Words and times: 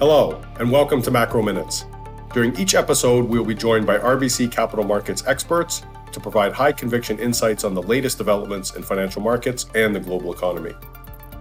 Hello, 0.00 0.40
and 0.58 0.72
welcome 0.72 1.02
to 1.02 1.10
Macro 1.10 1.42
Minutes. 1.42 1.84
During 2.32 2.56
each 2.56 2.74
episode, 2.74 3.28
we 3.28 3.38
will 3.38 3.44
be 3.44 3.54
joined 3.54 3.86
by 3.86 3.98
RBC 3.98 4.50
Capital 4.50 4.82
Markets 4.82 5.22
experts 5.26 5.82
to 6.12 6.18
provide 6.18 6.54
high 6.54 6.72
conviction 6.72 7.18
insights 7.18 7.64
on 7.64 7.74
the 7.74 7.82
latest 7.82 8.16
developments 8.16 8.74
in 8.76 8.82
financial 8.82 9.20
markets 9.20 9.66
and 9.74 9.94
the 9.94 10.00
global 10.00 10.32
economy. 10.32 10.72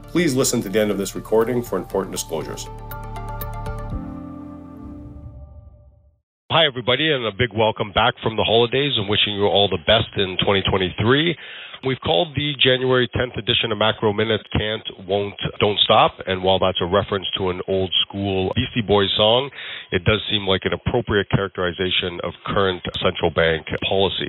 Please 0.10 0.36
listen 0.36 0.62
to 0.64 0.68
the 0.68 0.78
end 0.78 0.92
of 0.92 0.98
this 0.98 1.16
recording 1.16 1.64
for 1.64 1.78
important 1.78 2.12
disclosures. 2.12 2.68
Hi, 6.52 6.66
everybody, 6.66 7.14
and 7.14 7.26
a 7.26 7.32
big 7.32 7.54
welcome 7.56 7.94
back 7.94 8.16
from 8.22 8.36
the 8.36 8.44
holidays 8.44 8.92
and 8.98 9.08
wishing 9.08 9.36
you 9.36 9.46
all 9.46 9.70
the 9.70 9.78
best 9.88 10.10
in 10.18 10.36
2023. 10.42 11.34
We've 11.86 12.00
called 12.04 12.36
the 12.36 12.54
January 12.60 13.08
10th 13.16 13.38
edition 13.38 13.72
of 13.72 13.78
Macro 13.78 14.12
Minute 14.12 14.42
Can't, 14.52 14.84
Won't, 15.08 15.40
Don't 15.62 15.80
Stop. 15.80 16.12
And 16.28 16.44
while 16.44 16.60
that's 16.60 16.80
a 16.82 16.86
reference 16.86 17.26
to 17.38 17.50
an 17.50 17.62
old 17.70 17.94
school 18.02 18.52
Beastie 18.54 18.86
Boys 18.86 19.10
song, 19.16 19.50
it 19.92 20.04
does 20.04 20.20
seem 20.30 20.46
like 20.46 20.64
an 20.66 20.74
appropriate 20.74 21.30
characterization 21.30 22.20
of 22.24 22.34
current 22.46 22.84
central 23.02 23.32
bank 23.32 23.66
policy. 23.88 24.28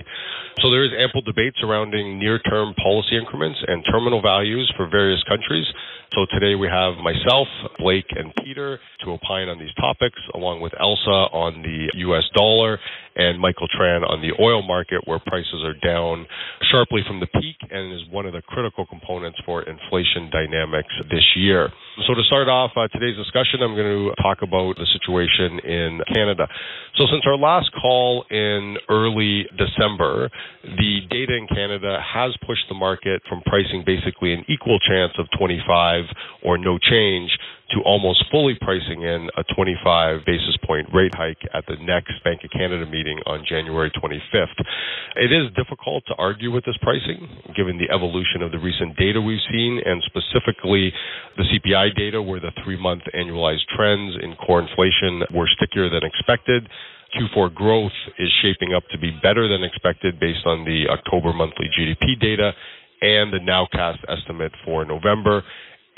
So 0.62 0.70
there 0.70 0.84
is 0.84 0.92
ample 0.96 1.22
debate 1.22 1.54
surrounding 1.58 2.20
near 2.20 2.38
term 2.38 2.72
policy 2.74 3.18
increments 3.18 3.58
and 3.66 3.84
terminal 3.90 4.22
values 4.22 4.72
for 4.76 4.86
various 4.86 5.22
countries. 5.24 5.66
So 6.14 6.26
today 6.34 6.56
we 6.56 6.66
have 6.66 6.94
myself, 6.98 7.46
Blake, 7.78 8.10
and 8.10 8.34
Peter 8.42 8.80
to 9.04 9.12
opine 9.12 9.48
on 9.48 9.60
these 9.60 9.72
topics, 9.78 10.18
along 10.34 10.60
with 10.60 10.72
Elsa 10.74 11.30
on 11.30 11.62
the 11.62 11.86
US 12.10 12.24
dollar 12.34 12.80
and 13.14 13.38
Michael 13.38 13.68
Tran 13.78 14.02
on 14.02 14.20
the 14.20 14.34
oil 14.42 14.62
market, 14.62 15.06
where 15.06 15.20
prices 15.24 15.62
are 15.62 15.74
down 15.78 16.26
sharply 16.70 17.02
from 17.06 17.20
the 17.20 17.26
peak 17.26 17.56
and 17.70 17.92
is 17.94 18.02
one 18.10 18.26
of 18.26 18.32
the 18.32 18.42
critical 18.42 18.86
components 18.86 19.38
for 19.46 19.62
inflation 19.62 20.30
dynamics 20.30 20.90
this 21.10 21.24
year. 21.36 21.70
So 22.06 22.14
to 22.14 22.22
start 22.26 22.48
off 22.48 22.72
uh, 22.76 22.88
today's 22.88 23.16
discussion, 23.16 23.62
I'm 23.62 23.74
going 23.74 24.10
to 24.10 24.22
talk 24.22 24.42
about 24.42 24.76
the 24.82 24.86
situation 24.90 25.62
in 25.62 26.00
Canada. 26.12 26.48
So 26.96 27.06
since 27.06 27.22
our 27.26 27.36
last 27.36 27.70
call 27.80 28.24
in 28.30 28.76
early 28.88 29.46
December, 29.54 30.30
the 30.64 31.06
data 31.10 31.36
in 31.36 31.46
Canada 31.46 32.02
has 32.02 32.34
pushed 32.46 32.66
the 32.68 32.74
market 32.74 33.22
from 33.28 33.42
pricing 33.46 33.82
basically 33.86 34.32
an 34.32 34.44
equal 34.48 34.78
chance 34.80 35.12
of 35.18 35.26
25 35.38 35.99
or 36.44 36.58
no 36.58 36.78
change 36.78 37.30
to 37.70 37.80
almost 37.82 38.24
fully 38.30 38.54
pricing 38.60 39.02
in 39.02 39.28
a 39.36 39.44
25 39.54 40.26
basis 40.26 40.56
point 40.66 40.88
rate 40.92 41.14
hike 41.14 41.40
at 41.54 41.64
the 41.66 41.76
next 41.82 42.12
Bank 42.24 42.42
of 42.44 42.50
Canada 42.50 42.84
meeting 42.86 43.18
on 43.26 43.44
January 43.48 43.90
25th. 43.90 44.58
It 45.16 45.32
is 45.32 45.52
difficult 45.54 46.04
to 46.08 46.14
argue 46.16 46.50
with 46.50 46.64
this 46.64 46.76
pricing 46.82 47.28
given 47.54 47.78
the 47.78 47.90
evolution 47.94 48.42
of 48.42 48.50
the 48.50 48.58
recent 48.58 48.96
data 48.96 49.20
we've 49.20 49.42
seen 49.50 49.80
and 49.84 50.02
specifically 50.06 50.92
the 51.36 51.44
CPI 51.44 51.94
data 51.96 52.20
where 52.20 52.40
the 52.40 52.52
three 52.64 52.80
month 52.80 53.02
annualized 53.14 53.66
trends 53.76 54.16
in 54.22 54.34
core 54.36 54.60
inflation 54.60 55.22
were 55.32 55.48
stickier 55.56 55.88
than 55.88 56.02
expected. 56.02 56.68
Q4 57.14 57.54
growth 57.54 57.96
is 58.18 58.30
shaping 58.42 58.74
up 58.74 58.84
to 58.92 58.98
be 58.98 59.10
better 59.22 59.48
than 59.48 59.64
expected 59.64 60.20
based 60.20 60.46
on 60.46 60.64
the 60.64 60.86
October 60.88 61.32
monthly 61.32 61.66
GDP 61.76 62.18
data 62.20 62.52
and 63.02 63.32
the 63.32 63.38
nowcast 63.38 63.98
estimate 64.08 64.52
for 64.64 64.84
November. 64.84 65.42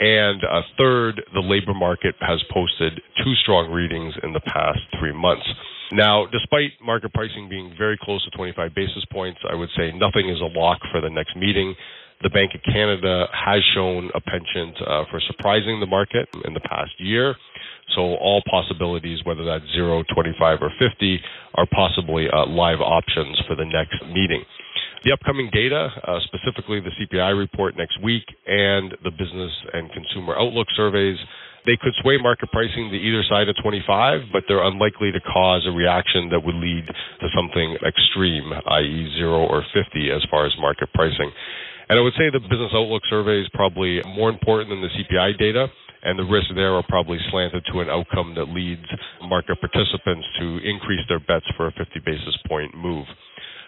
And 0.02 0.42
uh, 0.42 0.62
third, 0.76 1.22
the 1.32 1.46
labor 1.46 1.74
market 1.74 2.16
has 2.18 2.42
posted 2.50 3.00
two 3.22 3.34
strong 3.40 3.70
readings 3.70 4.12
in 4.24 4.32
the 4.32 4.40
past 4.40 4.80
three 4.98 5.14
months. 5.14 5.46
Now, 5.92 6.26
despite 6.26 6.74
market 6.82 7.14
pricing 7.14 7.48
being 7.48 7.72
very 7.78 7.96
close 8.02 8.24
to 8.24 8.30
25 8.36 8.74
basis 8.74 9.04
points, 9.12 9.38
I 9.48 9.54
would 9.54 9.68
say 9.78 9.92
nothing 9.94 10.28
is 10.28 10.40
a 10.42 10.50
lock 10.58 10.80
for 10.90 11.00
the 11.00 11.08
next 11.08 11.36
meeting. 11.36 11.76
The 12.20 12.30
Bank 12.30 12.50
of 12.52 12.62
Canada 12.66 13.26
has 13.30 13.62
shown 13.74 14.10
a 14.12 14.20
penchant 14.20 14.74
uh, 14.82 15.04
for 15.08 15.22
surprising 15.30 15.78
the 15.78 15.86
market 15.86 16.26
in 16.46 16.52
the 16.52 16.64
past 16.66 16.98
year. 16.98 17.36
So 17.94 18.18
all 18.18 18.42
possibilities, 18.50 19.20
whether 19.22 19.44
that's 19.44 19.70
0, 19.72 20.02
25, 20.12 20.58
or 20.62 20.72
50, 20.82 21.20
are 21.54 21.66
possibly 21.70 22.26
uh, 22.26 22.46
live 22.46 22.80
options 22.80 23.38
for 23.46 23.54
the 23.54 23.66
next 23.66 24.02
meeting. 24.10 24.42
The 25.04 25.10
upcoming 25.10 25.50
data, 25.52 25.90
uh, 26.06 26.20
specifically 26.30 26.78
the 26.78 26.94
CPI 26.94 27.36
report 27.36 27.76
next 27.76 28.00
week 28.02 28.22
and 28.46 28.94
the 29.02 29.10
business 29.10 29.50
and 29.74 29.90
consumer 29.90 30.38
outlook 30.38 30.68
surveys, 30.76 31.18
they 31.66 31.76
could 31.76 31.90
sway 32.02 32.18
market 32.22 32.50
pricing 32.50 32.86
to 32.90 32.96
either 32.96 33.22
side 33.28 33.48
of 33.48 33.56
25, 33.62 34.30
but 34.32 34.44
they're 34.46 34.62
unlikely 34.62 35.10
to 35.10 35.20
cause 35.20 35.66
a 35.66 35.74
reaction 35.74 36.30
that 36.30 36.38
would 36.38 36.54
lead 36.54 36.86
to 36.86 37.26
something 37.34 37.78
extreme, 37.82 38.46
i.e., 38.54 39.14
0 39.18 39.46
or 39.46 39.66
50 39.74 40.10
as 40.10 40.22
far 40.30 40.46
as 40.46 40.52
market 40.58 40.88
pricing. 40.94 41.30
And 41.88 41.98
I 41.98 42.02
would 42.02 42.14
say 42.14 42.30
the 42.30 42.38
business 42.38 42.70
outlook 42.70 43.02
survey 43.10 43.42
is 43.42 43.48
probably 43.54 44.02
more 44.06 44.30
important 44.30 44.70
than 44.70 44.82
the 44.82 44.90
CPI 44.94 45.38
data 45.38 45.66
and 46.02 46.18
the 46.18 46.24
risks 46.24 46.50
there 46.54 46.74
are 46.74 46.84
probably 46.88 47.18
slanted 47.30 47.64
to 47.72 47.80
an 47.80 47.88
outcome 47.88 48.34
that 48.34 48.50
leads 48.50 48.86
market 49.22 49.58
participants 49.58 50.26
to 50.38 50.58
increase 50.62 51.02
their 51.08 51.20
bets 51.20 51.46
for 51.56 51.66
a 51.66 51.72
50 51.72 52.00
basis 52.06 52.38
point 52.46 52.74
move. 52.76 53.06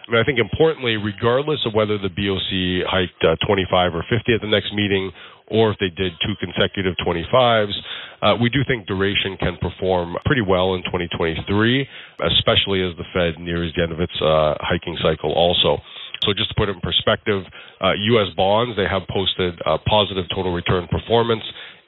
Mean, 0.09 0.21
I 0.21 0.23
think 0.23 0.39
importantly, 0.39 0.97
regardless 0.97 1.59
of 1.65 1.73
whether 1.73 1.97
the 1.97 2.09
BOC 2.09 2.85
hiked 2.85 3.23
uh, 3.23 3.35
25 3.45 3.95
or 3.95 4.05
50 4.09 4.33
at 4.33 4.41
the 4.41 4.47
next 4.47 4.73
meeting, 4.73 5.11
or 5.47 5.71
if 5.71 5.77
they 5.79 5.89
did 5.89 6.13
two 6.25 6.33
consecutive 6.39 6.95
25s, 7.05 7.73
uh, 8.21 8.35
we 8.41 8.49
do 8.49 8.59
think 8.67 8.87
duration 8.87 9.37
can 9.37 9.57
perform 9.61 10.15
pretty 10.25 10.41
well 10.41 10.73
in 10.73 10.83
2023, 10.83 11.87
especially 12.25 12.81
as 12.81 12.95
the 12.97 13.05
Fed 13.13 13.39
nears 13.39 13.73
the 13.75 13.83
end 13.83 13.91
of 13.91 13.99
its 13.99 14.13
uh, 14.21 14.55
hiking 14.61 14.97
cycle 15.01 15.33
also. 15.33 15.81
So 16.25 16.33
just 16.33 16.49
to 16.49 16.55
put 16.55 16.69
it 16.69 16.75
in 16.75 16.81
perspective, 16.81 17.43
uh, 17.81 17.93
U.S. 18.17 18.33
bonds, 18.35 18.75
they 18.77 18.89
have 18.89 19.03
posted 19.09 19.59
uh, 19.65 19.77
positive 19.85 20.25
total 20.33 20.53
return 20.53 20.87
performance 20.87 21.43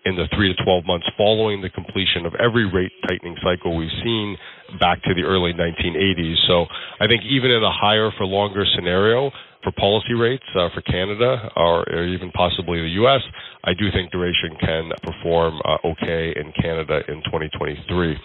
in 0.08 0.16
the 0.16 0.28
three 0.34 0.48
to 0.56 0.64
12 0.64 0.86
months 0.88 1.06
following 1.18 1.60
the 1.60 1.70
completion 1.70 2.26
of 2.26 2.34
every 2.40 2.64
rate 2.64 2.92
tightening 3.08 3.36
cycle 3.44 3.76
we've 3.76 3.92
seen 4.04 4.38
back 4.80 5.04
to 5.04 5.14
the 5.14 5.24
early 5.24 5.52
1980s. 5.52 6.40
So 6.48 6.66
I 7.00 7.08
think 7.08 7.24
even 7.28 7.52
in 7.52 7.62
a 7.64 7.72
higher 7.72 8.10
for 8.18 8.26
longer 8.26 8.64
scenario 8.76 9.32
for 9.64 9.72
policy 9.74 10.14
rates 10.14 10.48
uh, 10.56 10.70
for 10.74 10.80
Canada 10.82 11.52
or, 11.58 11.84
or, 11.92 12.08
even 12.08 12.32
possibly 12.32 12.80
the 12.80 12.96
U.S., 13.04 13.20
I 13.66 13.74
do 13.74 13.92
think 13.92 14.12
duration 14.12 14.56
can 14.62 14.92
perform 15.04 15.60
uh, 15.66 15.78
okay 15.92 16.32
in 16.40 16.54
Canada 16.56 17.02
in 17.10 17.20
2023. 17.28 18.16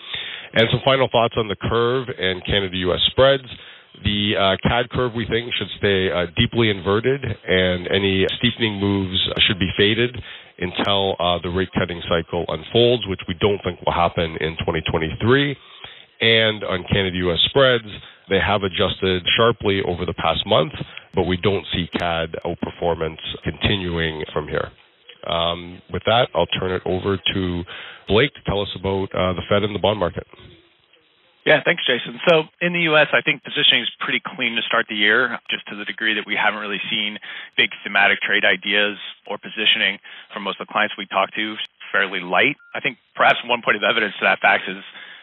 And 0.54 0.68
some 0.70 0.80
final 0.84 1.08
thoughts 1.10 1.34
on 1.36 1.48
the 1.48 1.56
curve 1.56 2.06
and 2.16 2.44
Canada-U.S. 2.44 3.00
spreads. 3.10 3.48
The 4.04 4.32
uh, 4.38 4.68
CAD 4.68 4.90
curve, 4.90 5.12
we 5.14 5.26
think, 5.26 5.52
should 5.54 5.68
stay 5.78 6.10
uh, 6.10 6.26
deeply 6.36 6.70
inverted, 6.70 7.24
and 7.24 7.88
any 7.88 8.26
steepening 8.38 8.80
moves 8.80 9.18
should 9.46 9.58
be 9.58 9.70
faded 9.76 10.16
until 10.62 11.16
uh, 11.18 11.38
the 11.42 11.50
rate 11.50 11.70
cutting 11.76 12.00
cycle 12.08 12.44
unfolds, 12.48 13.06
which 13.08 13.20
we 13.26 13.34
don't 13.40 13.60
think 13.64 13.80
will 13.84 13.92
happen 13.92 14.36
in 14.40 14.56
2023. 14.60 15.56
And 16.20 16.62
on 16.64 16.84
Canada 16.90 17.16
US 17.28 17.40
spreads, 17.46 17.88
they 18.30 18.38
have 18.38 18.62
adjusted 18.62 19.26
sharply 19.36 19.82
over 19.82 20.06
the 20.06 20.14
past 20.14 20.46
month, 20.46 20.72
but 21.14 21.24
we 21.24 21.36
don't 21.36 21.66
see 21.74 21.88
CAD 21.98 22.36
outperformance 22.46 23.18
continuing 23.42 24.24
from 24.32 24.46
here. 24.46 24.70
Um, 25.26 25.82
with 25.92 26.02
that, 26.06 26.28
I'll 26.34 26.46
turn 26.46 26.72
it 26.72 26.82
over 26.84 27.16
to 27.34 27.62
Blake 28.08 28.32
to 28.34 28.40
tell 28.46 28.60
us 28.60 28.68
about 28.78 29.14
uh, 29.14 29.32
the 29.34 29.42
Fed 29.48 29.62
and 29.62 29.74
the 29.74 29.78
bond 29.78 29.98
market. 29.98 30.26
Yeah, 31.44 31.58
thanks, 31.64 31.82
Jason. 31.84 32.20
So 32.28 32.44
in 32.60 32.72
the 32.72 32.86
U.S., 32.94 33.08
I 33.12 33.20
think 33.20 33.42
positioning 33.42 33.82
is 33.82 33.90
pretty 33.98 34.22
clean 34.24 34.54
to 34.54 34.62
start 34.62 34.86
the 34.88 34.94
year, 34.94 35.38
just 35.50 35.66
to 35.68 35.76
the 35.76 35.84
degree 35.84 36.14
that 36.14 36.22
we 36.26 36.38
haven't 36.38 36.60
really 36.60 36.80
seen 36.88 37.18
big 37.56 37.70
thematic 37.82 38.20
trade 38.22 38.44
ideas 38.44 38.96
or 39.26 39.38
positioning 39.38 39.98
from 40.32 40.44
most 40.44 40.60
of 40.60 40.68
the 40.68 40.72
clients 40.72 40.94
we 40.96 41.06
talk 41.06 41.34
to 41.34 41.56
fairly 41.90 42.20
light. 42.20 42.56
I 42.74 42.80
think 42.80 42.96
perhaps 43.14 43.42
one 43.44 43.60
point 43.60 43.76
of 43.76 43.82
evidence 43.82 44.14
to 44.20 44.24
that 44.24 44.38
fact 44.38 44.64
is 44.70 44.78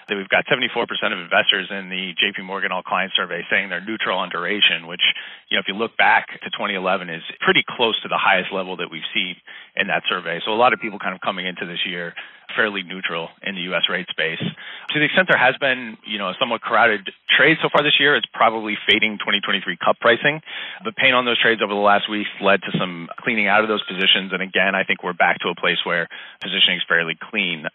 that 0.09 0.17
we've 0.17 0.29
got 0.29 0.45
74% 0.45 0.85
of 1.13 1.19
investors 1.19 1.69
in 1.69 1.89
the 1.89 2.13
JP 2.17 2.45
Morgan 2.45 2.71
All 2.71 2.83
Client 2.83 3.13
Survey 3.15 3.41
saying 3.49 3.69
they're 3.69 3.85
neutral 3.85 4.17
on 4.17 4.29
duration, 4.29 4.87
which, 4.87 5.03
you 5.49 5.55
know, 5.55 5.61
if 5.61 5.67
you 5.67 5.75
look 5.75 5.95
back 5.97 6.27
to 6.41 6.49
2011 6.49 7.09
is 7.09 7.23
pretty 7.39 7.63
close 7.67 7.99
to 8.01 8.07
the 8.07 8.17
highest 8.17 8.51
level 8.51 8.77
that 8.77 8.89
we've 8.91 9.07
seen 9.13 9.35
in 9.75 9.87
that 9.87 10.03
survey. 10.09 10.39
So 10.45 10.51
a 10.51 10.59
lot 10.59 10.73
of 10.73 10.79
people 10.79 10.99
kind 10.99 11.15
of 11.15 11.21
coming 11.21 11.45
into 11.45 11.65
this 11.65 11.85
year 11.85 12.13
fairly 12.55 12.83
neutral 12.83 13.29
in 13.43 13.55
the 13.55 13.61
U.S. 13.73 13.83
rate 13.89 14.07
space. 14.09 14.41
To 14.41 14.99
the 14.99 15.05
extent 15.05 15.27
there 15.29 15.37
has 15.37 15.55
been, 15.61 15.97
you 16.05 16.17
know, 16.17 16.29
a 16.29 16.35
somewhat 16.39 16.61
crowded 16.61 17.09
trade 17.29 17.57
so 17.61 17.69
far 17.71 17.83
this 17.83 17.99
year, 17.99 18.15
it's 18.15 18.27
probably 18.33 18.77
fading 18.89 19.17
2023 19.19 19.77
cut 19.77 19.99
pricing. 19.99 20.41
The 20.83 20.91
pain 20.91 21.13
on 21.13 21.25
those 21.25 21.39
trades 21.39 21.61
over 21.61 21.73
the 21.73 21.79
last 21.79 22.09
week 22.09 22.27
led 22.41 22.61
to 22.63 22.71
some 22.77 23.07
cleaning 23.19 23.47
out 23.47 23.61
of 23.61 23.69
those 23.69 23.83
positions. 23.85 24.33
And 24.33 24.41
again, 24.41 24.73
I 24.73 24.83
think 24.83 25.03
we're 25.03 25.13
back 25.13 25.39
to 25.45 25.49
a 25.49 25.55
place 25.55 25.77
where 25.85 26.07
positioning 26.41 26.77
is 26.77 26.85
fairly 26.87 27.17
clean 27.29 27.65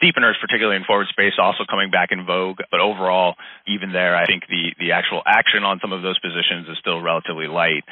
steepeners, 0.00 0.34
particularly 0.40 0.76
in 0.76 0.84
forward 0.84 1.08
space, 1.08 1.34
also 1.38 1.64
coming 1.68 1.90
back 1.90 2.10
in 2.12 2.26
vogue. 2.26 2.58
But 2.70 2.80
overall, 2.80 3.34
even 3.66 3.92
there, 3.92 4.16
I 4.16 4.26
think 4.26 4.44
the, 4.48 4.74
the 4.78 4.92
actual 4.92 5.22
action 5.26 5.64
on 5.64 5.80
some 5.80 5.92
of 5.92 6.02
those 6.02 6.18
positions 6.18 6.68
is 6.68 6.76
still 6.78 7.00
relatively 7.00 7.46
light. 7.46 7.84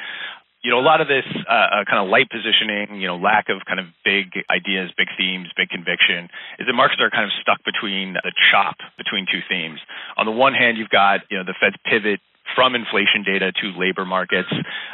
You 0.63 0.71
know, 0.71 0.79
a 0.79 0.87
lot 0.87 1.01
of 1.01 1.09
this 1.09 1.27
uh, 1.27 1.51
uh, 1.51 1.83
kind 1.83 1.99
of 1.99 2.07
light 2.07 2.31
positioning, 2.31 3.01
you 3.01 3.07
know, 3.07 3.17
lack 3.17 3.49
of 3.49 3.65
kind 3.67 3.81
of 3.81 3.87
big 4.05 4.31
ideas, 4.49 4.91
big 4.95 5.09
themes, 5.17 5.49
big 5.57 5.67
conviction, 5.67 6.31
is 6.57 6.67
that 6.67 6.73
markets 6.73 7.01
are 7.03 7.11
kind 7.11 7.25
of 7.25 7.31
stuck 7.41 7.59
between 7.65 8.13
the 8.13 8.31
chop 8.51 8.77
between 8.95 9.27
two 9.27 9.43
themes. 9.49 9.79
On 10.15 10.25
the 10.25 10.31
one 10.31 10.53
hand, 10.53 10.77
you've 10.77 10.87
got, 10.87 11.19
you 11.29 11.37
know, 11.37 11.43
the 11.43 11.55
Fed's 11.59 11.75
pivot 11.83 12.21
from 12.55 12.75
inflation 12.75 13.23
data 13.23 13.51
to 13.51 13.73
labor 13.77 14.05
markets 14.05 14.49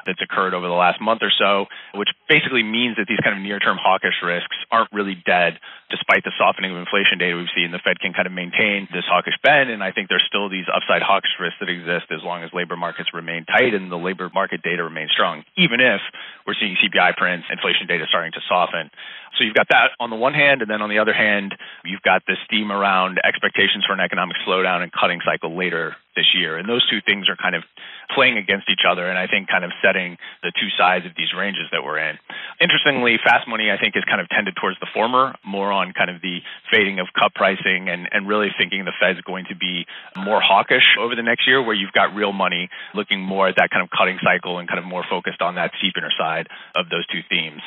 that's 0.05 0.21
occurred 0.21 0.53
over 0.53 0.67
the 0.67 0.77
last 0.77 1.01
month 1.01 1.21
or 1.21 1.31
so, 1.31 1.65
which 1.93 2.09
basically 2.27 2.63
means 2.63 2.97
that 2.97 3.07
these 3.07 3.19
kind 3.23 3.35
of 3.35 3.41
near 3.41 3.59
term 3.59 3.77
hawkish 3.79 4.19
risks 4.23 4.55
aren't 4.71 4.91
really 4.91 5.15
dead 5.25 5.59
despite 5.89 6.23
the 6.23 6.31
softening 6.37 6.71
of 6.71 6.77
inflation 6.77 7.17
data 7.17 7.35
we've 7.35 7.51
seen. 7.55 7.71
The 7.71 7.81
Fed 7.81 7.99
can 7.99 8.13
kind 8.13 8.27
of 8.27 8.33
maintain 8.33 8.87
this 8.93 9.05
hawkish 9.09 9.35
bend, 9.41 9.69
and 9.69 9.83
I 9.83 9.91
think 9.91 10.07
there's 10.07 10.25
still 10.27 10.49
these 10.49 10.69
upside 10.69 11.01
hawkish 11.01 11.33
risks 11.39 11.57
that 11.59 11.69
exist 11.69 12.13
as 12.13 12.21
long 12.21 12.43
as 12.43 12.53
labor 12.53 12.77
markets 12.77 13.09
remain 13.13 13.45
tight 13.45 13.73
and 13.73 13.91
the 13.91 13.97
labor 13.97 14.29
market 14.33 14.61
data 14.61 14.83
remains 14.83 15.11
strong, 15.11 15.43
even 15.57 15.81
if 15.81 16.01
we're 16.45 16.57
seeing 16.59 16.77
CPI 16.77 17.17
prints, 17.17 17.47
inflation 17.49 17.87
data 17.87 18.05
starting 18.07 18.31
to 18.33 18.41
soften. 18.47 18.91
So 19.37 19.43
you've 19.45 19.55
got 19.55 19.69
that 19.69 19.91
on 19.99 20.09
the 20.09 20.15
one 20.15 20.33
hand, 20.33 20.61
and 20.61 20.69
then 20.69 20.81
on 20.81 20.89
the 20.89 20.99
other 20.99 21.13
hand, 21.13 21.55
you've 21.85 22.01
got 22.01 22.23
this 22.27 22.37
theme 22.49 22.71
around 22.71 23.19
expectations 23.23 23.85
for 23.85 23.93
an 23.93 23.99
economic 23.99 24.37
slowdown 24.45 24.81
and 24.81 24.91
cutting 24.91 25.21
cycle 25.25 25.55
later 25.57 25.95
this 26.19 26.35
year. 26.35 26.59
And 26.59 26.67
those 26.67 26.83
two 26.91 26.99
things 26.99 27.31
are 27.31 27.39
kind 27.39 27.55
of 27.55 27.63
playing 28.11 28.35
against 28.35 28.67
each 28.67 28.83
other, 28.83 29.07
and 29.07 29.15
I 29.15 29.31
think 29.31 29.47
kind 29.47 29.63
of 29.63 29.71
setting 29.79 30.19
the 30.43 30.51
two 30.51 30.67
sides 30.75 31.05
of 31.07 31.15
these 31.15 31.31
ranges 31.31 31.71
that 31.71 31.79
we're 31.79 32.03
in. 32.03 32.19
Interestingly, 32.59 33.15
fast 33.23 33.47
money, 33.47 33.71
I 33.71 33.79
think, 33.79 33.95
is 33.95 34.03
kind 34.03 34.19
of 34.19 34.27
tended 34.27 34.59
towards 34.59 34.75
the 34.83 34.91
former, 34.91 35.39
more 35.47 35.71
on 35.71 35.93
kind 35.95 36.09
of 36.11 36.19
the 36.19 36.43
fading 36.67 36.99
of 36.99 37.07
cut 37.15 37.31
pricing 37.33 37.87
and, 37.87 38.09
and 38.11 38.27
really 38.27 38.51
thinking 38.59 38.83
the 38.83 38.97
Fed's 38.99 39.21
going 39.23 39.45
to 39.47 39.55
be 39.55 39.85
more 40.19 40.41
hawkish 40.43 40.99
over 40.99 41.15
the 41.15 41.23
next 41.23 41.47
year, 41.47 41.63
where 41.63 41.77
you've 41.77 41.95
got 41.95 42.11
real 42.13 42.33
money 42.33 42.67
looking 42.93 43.21
more 43.21 43.47
at 43.47 43.55
that 43.55 43.69
kind 43.69 43.83
of 43.83 43.89
cutting 43.95 44.19
cycle 44.19 44.59
and 44.59 44.67
kind 44.67 44.79
of 44.79 44.85
more 44.85 45.05
focused 45.07 45.41
on 45.41 45.55
that 45.55 45.71
steepener 45.79 46.11
side 46.17 46.49
of 46.75 46.89
those 46.89 47.07
two 47.07 47.21
themes 47.29 47.61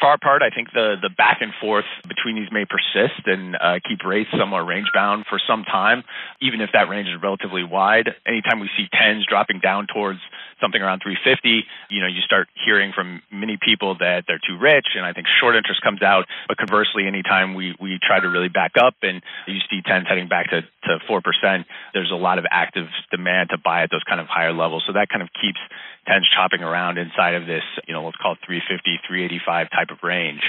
far 0.00 0.14
apart. 0.14 0.42
I 0.42 0.50
think 0.50 0.72
the 0.72 0.96
the 1.00 1.10
back 1.10 1.38
and 1.40 1.52
forth 1.60 1.84
between 2.08 2.36
these 2.36 2.50
may 2.50 2.64
persist 2.64 3.26
and 3.26 3.56
uh, 3.56 3.78
keep 3.86 4.04
rates 4.04 4.30
somewhat 4.36 4.66
range 4.66 4.88
bound 4.92 5.24
for 5.28 5.38
some 5.38 5.64
time, 5.64 6.04
even 6.40 6.60
if 6.60 6.70
that 6.72 6.88
range 6.88 7.08
is 7.08 7.20
relatively 7.22 7.64
wide. 7.64 8.10
Anytime 8.26 8.60
we 8.60 8.68
see 8.76 8.88
tens 8.92 9.24
dropping 9.26 9.60
down 9.60 9.86
towards 9.86 10.20
something 10.60 10.80
around 10.80 11.00
350, 11.02 11.64
you 11.90 12.00
know, 12.00 12.06
you 12.06 12.20
start 12.22 12.48
hearing 12.64 12.92
from 12.94 13.22
many 13.30 13.58
people 13.60 13.96
that 13.98 14.24
they're 14.26 14.42
too 14.42 14.58
rich, 14.58 14.86
and 14.96 15.04
I 15.04 15.12
think 15.12 15.26
short 15.40 15.56
interest 15.56 15.82
comes 15.82 16.02
out. 16.02 16.26
But 16.48 16.58
conversely, 16.58 17.06
anytime 17.06 17.54
we 17.54 17.74
we 17.80 17.98
try 18.02 18.20
to 18.20 18.28
really 18.28 18.48
back 18.48 18.72
up 18.80 18.94
and 19.02 19.22
you 19.46 19.60
see 19.70 19.80
tens 19.86 20.06
heading 20.08 20.28
back 20.28 20.50
to 20.50 20.62
to 20.62 20.98
four 21.06 21.20
percent, 21.20 21.66
there's 21.92 22.10
a 22.10 22.18
lot 22.18 22.38
of 22.38 22.44
active 22.50 22.86
demand 23.10 23.50
to 23.50 23.58
buy 23.58 23.82
at 23.82 23.90
those 23.90 24.04
kind 24.08 24.20
of 24.20 24.26
higher 24.26 24.52
levels. 24.52 24.84
So 24.86 24.92
that 24.94 25.08
kind 25.08 25.22
of 25.22 25.28
keeps 25.40 25.60
tens 26.06 26.28
chopping 26.34 26.62
around 26.62 26.98
inside 26.98 27.34
of 27.34 27.46
this, 27.46 27.64
you 27.88 27.94
know, 27.94 28.04
let's 28.04 28.16
call 28.18 28.32
it 28.32 28.38
350, 28.44 29.00
385 29.08 29.70
type 29.70 29.83
of 29.90 29.98
range. 30.02 30.42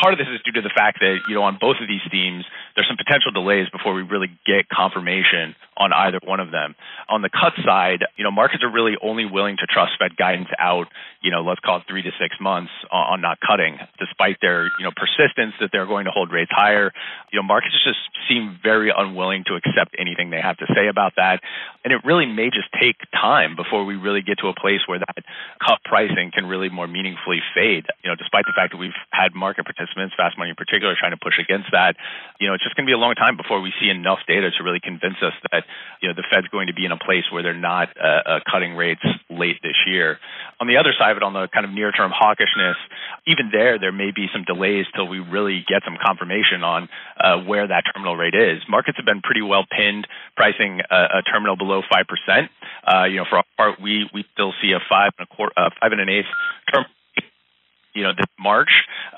Part 0.00 0.12
of 0.14 0.18
this 0.18 0.28
is 0.28 0.40
due 0.44 0.52
to 0.52 0.62
the 0.62 0.72
fact 0.74 0.98
that, 1.00 1.18
you 1.28 1.34
know, 1.34 1.42
on 1.42 1.58
both 1.60 1.76
of 1.80 1.88
these 1.88 2.04
themes, 2.10 2.44
there's 2.74 2.86
some 2.86 2.96
potential 2.96 3.32
delays 3.32 3.68
before 3.70 3.94
we 3.94 4.02
really 4.02 4.30
get 4.46 4.68
confirmation 4.68 5.56
on 5.80 5.94
either 5.94 6.20
one 6.22 6.38
of 6.38 6.52
them. 6.52 6.76
On 7.08 7.22
the 7.22 7.30
cut 7.32 7.56
side, 7.64 8.04
you 8.16 8.22
know, 8.22 8.30
markets 8.30 8.62
are 8.62 8.70
really 8.70 9.00
only 9.00 9.24
willing 9.24 9.56
to 9.56 9.66
trust 9.66 9.92
Fed 9.98 10.14
guidance 10.14 10.52
out, 10.60 10.86
you 11.22 11.32
know, 11.32 11.40
let's 11.40 11.60
call 11.60 11.78
it 11.78 11.84
three 11.88 12.02
to 12.02 12.12
six 12.20 12.36
months 12.38 12.70
on, 12.92 13.16
on 13.16 13.20
not 13.20 13.40
cutting, 13.40 13.80
despite 13.98 14.36
their, 14.44 14.68
you 14.76 14.84
know, 14.84 14.92
persistence 14.92 15.56
that 15.58 15.70
they're 15.72 15.88
going 15.88 16.04
to 16.04 16.12
hold 16.12 16.30
rates 16.30 16.52
higher. 16.52 16.92
You 17.32 17.40
know, 17.40 17.42
markets 17.42 17.74
just 17.82 17.98
seem 18.28 18.60
very 18.62 18.92
unwilling 18.94 19.44
to 19.48 19.56
accept 19.56 19.96
anything 19.98 20.28
they 20.28 20.40
have 20.44 20.58
to 20.58 20.68
say 20.76 20.86
about 20.86 21.16
that. 21.16 21.40
And 21.82 21.92
it 21.96 22.04
really 22.04 22.26
may 22.26 22.52
just 22.52 22.68
take 22.76 23.00
time 23.16 23.56
before 23.56 23.88
we 23.88 23.96
really 23.96 24.20
get 24.20 24.38
to 24.44 24.52
a 24.52 24.54
place 24.54 24.84
where 24.84 25.00
that 25.00 25.24
cut 25.64 25.80
pricing 25.84 26.30
can 26.32 26.44
really 26.44 26.68
more 26.68 26.86
meaningfully 26.86 27.40
fade. 27.56 27.88
You 28.04 28.12
know, 28.12 28.16
despite 28.20 28.44
the 28.44 28.52
fact 28.52 28.76
that 28.76 28.78
we've 28.78 28.96
had 29.10 29.32
market 29.32 29.64
participants, 29.64 30.12
fast 30.12 30.36
money 30.36 30.52
in 30.52 30.60
particular, 30.60 30.92
trying 30.92 31.16
to 31.16 31.20
push 31.20 31.40
against 31.40 31.72
that, 31.72 31.96
you 32.38 32.48
know, 32.48 32.52
it's 32.52 32.64
just 32.64 32.76
going 32.76 32.84
to 32.84 32.90
be 32.90 32.96
a 32.96 33.00
long 33.00 33.16
time 33.16 33.40
before 33.40 33.64
we 33.64 33.72
see 33.80 33.88
enough 33.88 34.20
data 34.28 34.52
to 34.52 34.60
really 34.60 34.80
convince 34.80 35.16
us 35.24 35.32
that 35.52 35.64
you 36.00 36.08
know 36.08 36.14
the 36.14 36.24
Fed's 36.30 36.48
going 36.48 36.68
to 36.68 36.74
be 36.74 36.84
in 36.84 36.92
a 36.92 36.98
place 36.98 37.24
where 37.32 37.42
they're 37.42 37.54
not 37.54 37.88
uh, 37.96 38.06
uh, 38.06 38.40
cutting 38.50 38.74
rates 38.74 39.04
late 39.28 39.56
this 39.62 39.76
year. 39.86 40.18
On 40.60 40.66
the 40.66 40.76
other 40.76 40.92
side 40.98 41.12
of 41.12 41.16
it, 41.16 41.22
on 41.22 41.32
the 41.32 41.48
kind 41.52 41.64
of 41.64 41.72
near-term 41.72 42.12
hawkishness, 42.12 42.76
even 43.26 43.50
there, 43.52 43.78
there 43.78 43.92
may 43.92 44.10
be 44.14 44.26
some 44.32 44.44
delays 44.44 44.86
till 44.94 45.08
we 45.08 45.18
really 45.18 45.64
get 45.68 45.82
some 45.84 45.96
confirmation 45.96 46.62
on 46.62 46.88
uh, 47.18 47.38
where 47.44 47.66
that 47.66 47.84
terminal 47.94 48.16
rate 48.16 48.34
is. 48.34 48.62
Markets 48.68 48.96
have 48.96 49.06
been 49.06 49.22
pretty 49.22 49.42
well 49.42 49.64
pinned, 49.64 50.06
pricing 50.36 50.80
a, 50.90 51.20
a 51.20 51.22
terminal 51.22 51.56
below 51.56 51.82
five 51.90 52.06
percent. 52.06 52.50
Uh, 52.86 53.04
you 53.04 53.16
know, 53.16 53.24
for 53.28 53.38
our 53.38 53.44
part, 53.56 53.80
we 53.80 54.08
we 54.12 54.24
still 54.32 54.52
see 54.62 54.72
a 54.72 54.80
five 54.88 55.12
and 55.18 55.28
a 55.30 55.34
quarter, 55.34 55.52
uh, 55.56 55.70
five 55.80 55.92
and 55.92 56.00
an 56.00 56.08
eighth 56.08 56.30
term 56.72 56.84
you 57.94 58.02
know, 58.02 58.12
this 58.16 58.26
March. 58.38 58.70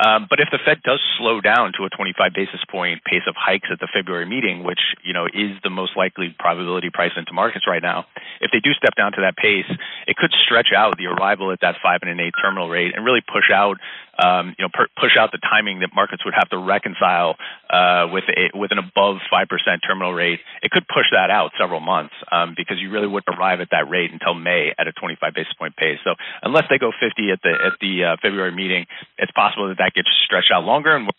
Um, 0.02 0.26
but 0.28 0.40
if 0.40 0.49
the 0.50 0.58
Fed 0.58 0.82
does 0.82 0.99
slow 1.16 1.40
down 1.40 1.72
to 1.78 1.84
a 1.84 1.90
25 1.90 2.32
basis 2.34 2.60
point 2.69 3.04
pace 3.04 3.22
of 3.28 3.37
hikes 3.38 3.69
at 3.70 3.78
the 3.78 3.87
February 3.87 4.26
meeting, 4.26 4.64
which 4.64 4.81
you 5.04 5.12
know 5.12 5.26
is 5.26 5.54
the 5.62 5.70
most 5.70 5.96
likely 5.96 6.34
probability 6.38 6.90
price 6.90 7.12
into 7.16 7.32
markets 7.32 7.66
right 7.69 7.82
now, 7.82 8.06
if 8.40 8.50
they 8.50 8.58
do 8.58 8.72
step 8.75 8.96
down 8.96 9.12
to 9.12 9.20
that 9.20 9.37
pace, 9.37 9.70
it 10.08 10.16
could 10.16 10.32
stretch 10.44 10.75
out 10.76 10.99
the 10.99 11.06
arrival 11.06 11.52
at 11.52 11.60
that 11.60 11.76
five 11.82 12.00
and 12.02 12.10
an 12.10 12.19
eight 12.19 12.34
terminal 12.43 12.69
rate 12.69 12.94
and 12.96 13.04
really 13.04 13.20
push 13.20 13.50
out 13.54 13.78
um, 14.23 14.55
you 14.59 14.65
know, 14.65 14.71
per, 14.73 14.87
push 15.01 15.17
out 15.19 15.33
the 15.33 15.43
timing 15.43 15.81
that 15.81 15.91
markets 15.95 16.25
would 16.25 16.35
have 16.35 16.49
to 16.51 16.59
reconcile 16.59 17.35
uh, 17.69 18.07
with 18.13 18.25
a, 18.31 18.57
with 18.57 18.71
an 18.71 18.79
above 18.79 19.19
five 19.31 19.49
percent 19.49 19.83
terminal 19.87 20.13
rate. 20.13 20.41
It 20.63 20.71
could 20.71 20.87
push 20.87 21.07
that 21.13 21.31
out 21.31 21.51
several 21.59 21.81
months 21.81 22.15
um, 22.31 22.55
because 22.57 22.79
you 22.79 22.91
really 22.91 23.09
wouldn't 23.09 23.37
arrive 23.37 23.61
at 23.61 23.69
that 23.73 23.91
rate 23.91 24.13
until 24.13 24.35
May 24.35 24.73
at 24.79 24.87
a 24.87 24.93
25 24.93 25.35
basis 25.35 25.53
point 25.59 25.77
pace. 25.77 25.99
So 26.05 26.15
unless 26.43 26.65
they 26.71 26.79
go 26.79 26.93
50 26.93 27.31
at 27.33 27.41
the 27.43 27.53
at 27.53 27.75
the 27.81 28.05
uh, 28.05 28.17
February 28.23 28.53
meeting, 28.53 28.87
it's 29.19 29.33
possible 29.33 29.69
that 29.69 29.79
that 29.79 29.93
gets 29.95 30.09
stretched 30.25 30.53
out 30.55 30.65
longer 30.65 30.95
and 30.95 31.11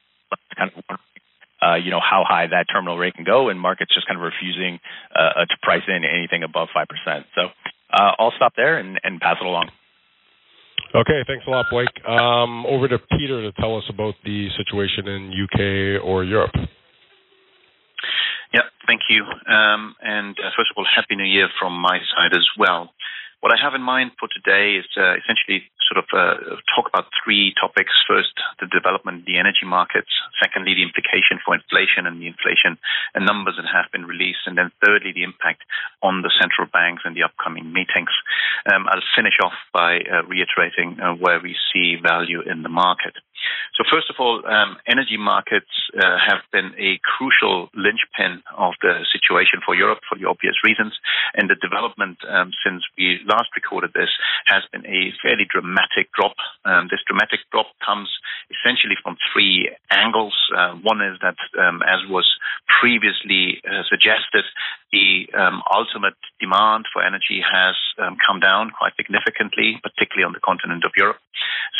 kind 0.56 0.72
of. 0.76 0.98
Uh, 1.64 1.76
you 1.76 1.92
know 1.92 2.02
how 2.04 2.26
high 2.28 2.46
that 2.46 2.66
terminal 2.70 2.98
rate 2.98 3.14
can 3.14 3.24
go, 3.24 3.48
and 3.48 3.58
markets 3.58 3.94
just 3.94 4.06
kind 4.06 4.20
of 4.20 4.24
refusing 4.26 4.82
uh, 5.16 5.46
to 5.46 5.56
price 5.62 5.84
in 5.88 6.04
anything 6.04 6.44
above 6.44 6.68
five 6.74 6.88
percent. 6.90 7.26
So 7.36 7.48
uh, 7.90 8.12
I'll 8.20 8.34
stop 8.36 8.52
there 8.58 8.78
and, 8.78 9.00
and 9.02 9.22
pass 9.22 9.38
it 9.40 9.46
along. 9.46 9.70
Okay, 10.96 11.24
thanks 11.26 11.46
a 11.48 11.50
lot, 11.50 11.66
Blake. 11.72 11.90
Um, 12.08 12.66
over 12.68 12.88
to 12.88 13.00
Peter 13.18 13.42
to 13.42 13.52
tell 13.54 13.76
us 13.78 13.84
about 13.90 14.14
the 14.24 14.50
situation 14.58 15.08
in 15.08 15.34
UK 15.34 16.06
or 16.06 16.24
Europe. 16.24 16.54
Yeah, 18.54 18.62
thank 18.86 19.02
you. 19.10 19.26
Um, 19.50 19.96
and 20.02 20.38
uh, 20.38 20.52
first 20.56 20.70
of 20.70 20.78
all, 20.78 20.86
Happy 20.86 21.16
New 21.16 21.26
Year 21.26 21.50
from 21.60 21.74
my 21.74 21.98
side 22.16 22.34
as 22.34 22.46
well. 22.60 22.94
What 23.42 23.52
I 23.52 23.62
have 23.62 23.74
in 23.74 23.82
mind 23.82 24.12
for 24.20 24.30
today 24.30 24.78
is 24.78 24.86
uh, 24.96 25.18
essentially 25.18 25.66
sort 25.88 26.04
of 26.04 26.08
uh, 26.14 26.58
talk 26.76 26.88
about 26.88 27.06
three 27.24 27.54
topics. 27.60 27.92
First, 28.08 28.34
the 28.60 28.68
development 28.68 29.24
of 29.24 29.26
the 29.26 29.38
energy 29.38 29.66
markets. 29.66 30.10
Secondly, 30.42 30.74
the 30.74 30.84
implication 30.84 31.40
for 31.44 31.56
inflation 31.56 32.06
and 32.06 32.22
the 32.22 32.28
inflation 32.28 32.78
and 33.14 33.26
numbers 33.26 33.56
that 33.58 33.68
have 33.68 33.92
been 33.92 34.06
released. 34.06 34.46
And 34.46 34.58
then 34.58 34.72
thirdly, 34.84 35.12
the 35.14 35.24
impact 35.24 35.64
on 36.02 36.22
the 36.22 36.32
central 36.40 36.68
banks 36.68 37.04
and 37.06 37.16
the 37.16 37.24
upcoming 37.24 37.72
meetings. 37.72 38.12
Um, 38.72 38.88
I'll 38.88 39.06
finish 39.16 39.38
off 39.44 39.58
by 39.74 40.00
uh, 40.04 40.24
reiterating 40.28 41.00
uh, 41.00 41.14
where 41.16 41.40
we 41.40 41.56
see 41.72 41.96
value 42.02 42.42
in 42.42 42.64
the 42.64 42.70
market. 42.70 43.14
So 43.76 43.84
first 43.90 44.10
of 44.10 44.16
all, 44.20 44.46
um, 44.46 44.78
energy 44.88 45.18
markets 45.18 45.72
uh, 45.98 46.18
have 46.18 46.46
been 46.52 46.72
a 46.78 47.00
crucial 47.04 47.70
linchpin 47.76 48.44
of 48.56 48.74
the 48.82 49.06
situation 49.12 49.60
for 49.66 49.76
Europe 49.76 50.00
for 50.08 50.18
the 50.18 50.30
obvious 50.30 50.56
reasons. 50.64 50.94
And 51.34 51.50
the 51.50 51.56
development 51.60 52.20
um, 52.30 52.52
since 52.64 52.84
we 52.98 53.20
last 53.26 53.50
recorded 53.56 53.92
this 53.94 54.10
has 54.46 54.64
been 54.72 54.86
a 54.86 55.12
fairly 55.22 55.46
dramatic 55.50 55.73
drop. 56.16 56.36
Um, 56.66 56.88
this 56.92 57.00
dramatic 57.08 57.42
drop 57.52 57.68
comes 57.86 58.10
essentially 58.52 58.96
from 59.02 59.18
three 59.32 59.70
angles. 59.92 60.34
Uh, 60.56 60.76
one 60.82 61.02
is 61.02 61.18
that, 61.22 61.38
um, 61.60 61.82
as 61.84 62.00
was 62.10 62.28
previously 62.80 63.62
uh, 63.66 63.84
suggested, 63.90 64.46
the 64.92 65.28
um, 65.34 65.62
ultimate 65.74 66.18
demand 66.40 66.86
for 66.94 67.04
energy 67.04 67.42
has 67.42 67.76
um, 67.98 68.18
come 68.26 68.40
down 68.40 68.72
quite 68.78 68.94
significantly, 68.96 69.80
particularly 69.82 70.26
on 70.26 70.34
the 70.34 70.40
continent 70.40 70.86
of 70.86 70.92
Europe. 70.96 71.18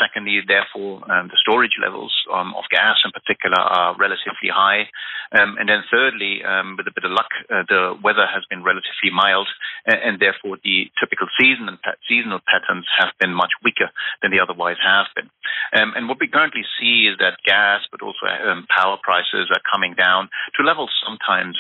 Secondly, 0.02 0.42
therefore, 0.48 1.06
um, 1.12 1.28
the 1.28 1.38
storage 1.40 1.78
levels 1.82 2.14
of 2.32 2.64
gas 2.72 2.98
in 3.06 3.12
particular 3.12 3.60
are 3.60 3.96
relatively 3.98 4.50
high. 4.50 4.90
Um, 5.34 5.58
and 5.60 5.68
then 5.68 5.84
thirdly, 5.92 6.44
um, 6.46 6.78
with 6.78 6.88
a 6.88 6.94
bit 6.94 7.04
of 7.04 7.12
luck, 7.12 7.30
uh, 7.50 7.64
the 7.68 7.98
weather 8.04 8.26
has 8.26 8.44
been 8.50 8.64
relatively 8.64 9.10
mild, 9.12 9.48
and, 9.86 10.00
and 10.02 10.16
therefore 10.20 10.58
the 10.64 10.90
typical 11.00 11.28
season 11.40 11.68
and 11.68 11.78
seasonal 12.08 12.40
patterns 12.46 12.86
have 12.98 13.10
been 13.20 13.34
much 13.34 13.52
weaker 13.64 13.90
than 14.22 14.32
they 14.32 14.40
otherwise 14.40 14.78
have 14.84 15.08
been. 15.16 15.30
Um, 15.74 15.94
and 15.96 16.08
what 16.08 16.20
we 16.20 16.28
currently 16.28 16.64
see 16.80 17.10
is 17.10 17.18
that 17.20 17.42
gas, 17.46 17.82
but 17.92 18.02
also 18.02 18.28
um, 18.30 18.68
power 18.70 18.98
prices 19.02 19.50
are 19.50 19.62
coming 19.70 19.94
down 19.94 20.30
to 20.58 20.64
levels 20.64 20.92
sometimes 21.04 21.58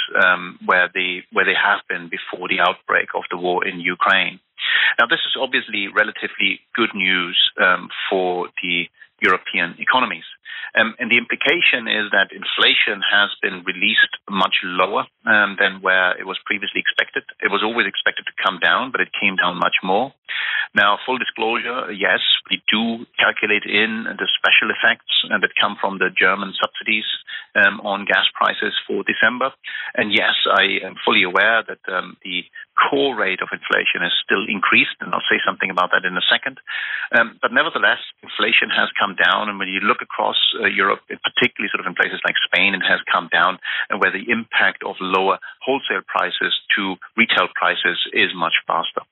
where 0.66 0.90
the 0.94 1.22
where 1.32 1.46
they 1.46 1.58
have 1.58 1.82
been 1.90 2.10
before 2.10 2.48
the 2.48 2.60
outbreak 2.60 3.10
of 3.16 3.24
the 3.32 3.38
war 3.38 3.66
in 3.66 3.80
Ukraine. 3.80 4.40
Now, 5.00 5.08
this 5.08 5.20
is 5.26 5.36
obviously 5.40 5.88
relatively 5.88 6.62
good 6.76 6.94
news 6.94 7.38
um, 7.60 7.90
for 8.10 8.50
the 8.62 8.88
European 9.24 9.76
economies. 9.80 10.28
Um, 10.76 10.96
and 11.00 11.10
the 11.12 11.22
implication 11.22 11.86
is 11.86 12.10
that 12.12 12.34
inflation 12.34 13.02
has 13.06 13.30
been 13.42 13.62
released 13.64 14.14
much 14.30 14.58
lower 14.64 15.06
um, 15.26 15.56
than 15.62 15.82
where 15.82 16.18
it 16.18 16.26
was 16.26 16.40
previously 16.46 16.82
expected. 16.82 17.24
It 17.42 17.52
was 17.54 17.62
always 17.62 17.86
expected 17.86 18.26
to 18.26 18.36
come 18.44 18.58
down, 18.58 18.92
but 18.92 19.02
it 19.02 19.14
came 19.14 19.36
down 19.38 19.62
much 19.62 19.78
more. 19.84 20.14
Now, 20.74 20.98
full 21.06 21.20
disclosure, 21.22 21.92
yes, 21.94 22.22
we 22.50 22.62
do 22.72 23.06
calculate 23.22 23.66
in 23.70 24.10
the 24.18 24.28
special 24.34 24.74
effects 24.74 25.14
uh, 25.30 25.38
that 25.38 25.54
come 25.60 25.78
from 25.80 26.00
the 26.02 26.10
German 26.10 26.54
subsidies 26.58 27.06
um, 27.54 27.80
on 27.86 28.06
gas 28.06 28.26
prices 28.34 28.74
for 28.88 29.04
December. 29.06 29.54
And 29.94 30.12
yes, 30.12 30.34
I 30.50 30.82
am 30.82 30.96
fully 31.06 31.22
aware 31.22 31.62
that 31.62 31.86
um, 31.86 32.18
the 32.26 32.44
core 32.78 33.16
rate 33.16 33.42
of 33.42 33.50
inflation 33.54 34.02
has 34.02 34.14
still 34.24 34.46
increased, 34.50 34.98
and 35.02 35.14
I'll 35.14 35.26
say 35.30 35.40
something 35.46 35.70
about 35.70 35.92
that 35.94 36.06
in 36.06 36.18
a 36.18 36.26
second. 36.26 36.60
Um, 37.14 37.38
but 37.42 37.54
nevertheless, 37.54 38.02
inflation 38.22 38.70
has 38.74 38.90
come 38.98 39.16
down, 39.16 39.50
and 39.50 39.60
when 39.60 39.70
you 39.70 39.80
look 39.80 40.02
across 40.02 40.38
uh, 40.58 40.66
Europe, 40.66 41.06
particularly 41.08 41.70
sort 41.70 41.86
of 41.86 41.88
in 41.88 41.96
places 41.96 42.20
like 42.26 42.36
Spain, 42.42 42.74
it 42.74 42.86
has 42.86 43.00
come 43.06 43.30
down, 43.32 43.60
and 43.90 44.02
where 44.02 44.12
the 44.12 44.26
impact 44.32 44.82
of 44.84 44.96
lower 45.00 45.38
wholesale 45.62 46.02
prices 46.08 46.54
to 46.76 46.96
retail 47.16 47.48
prices 47.54 47.98
is 48.14 48.34
much 48.34 48.58
faster. 48.66 49.06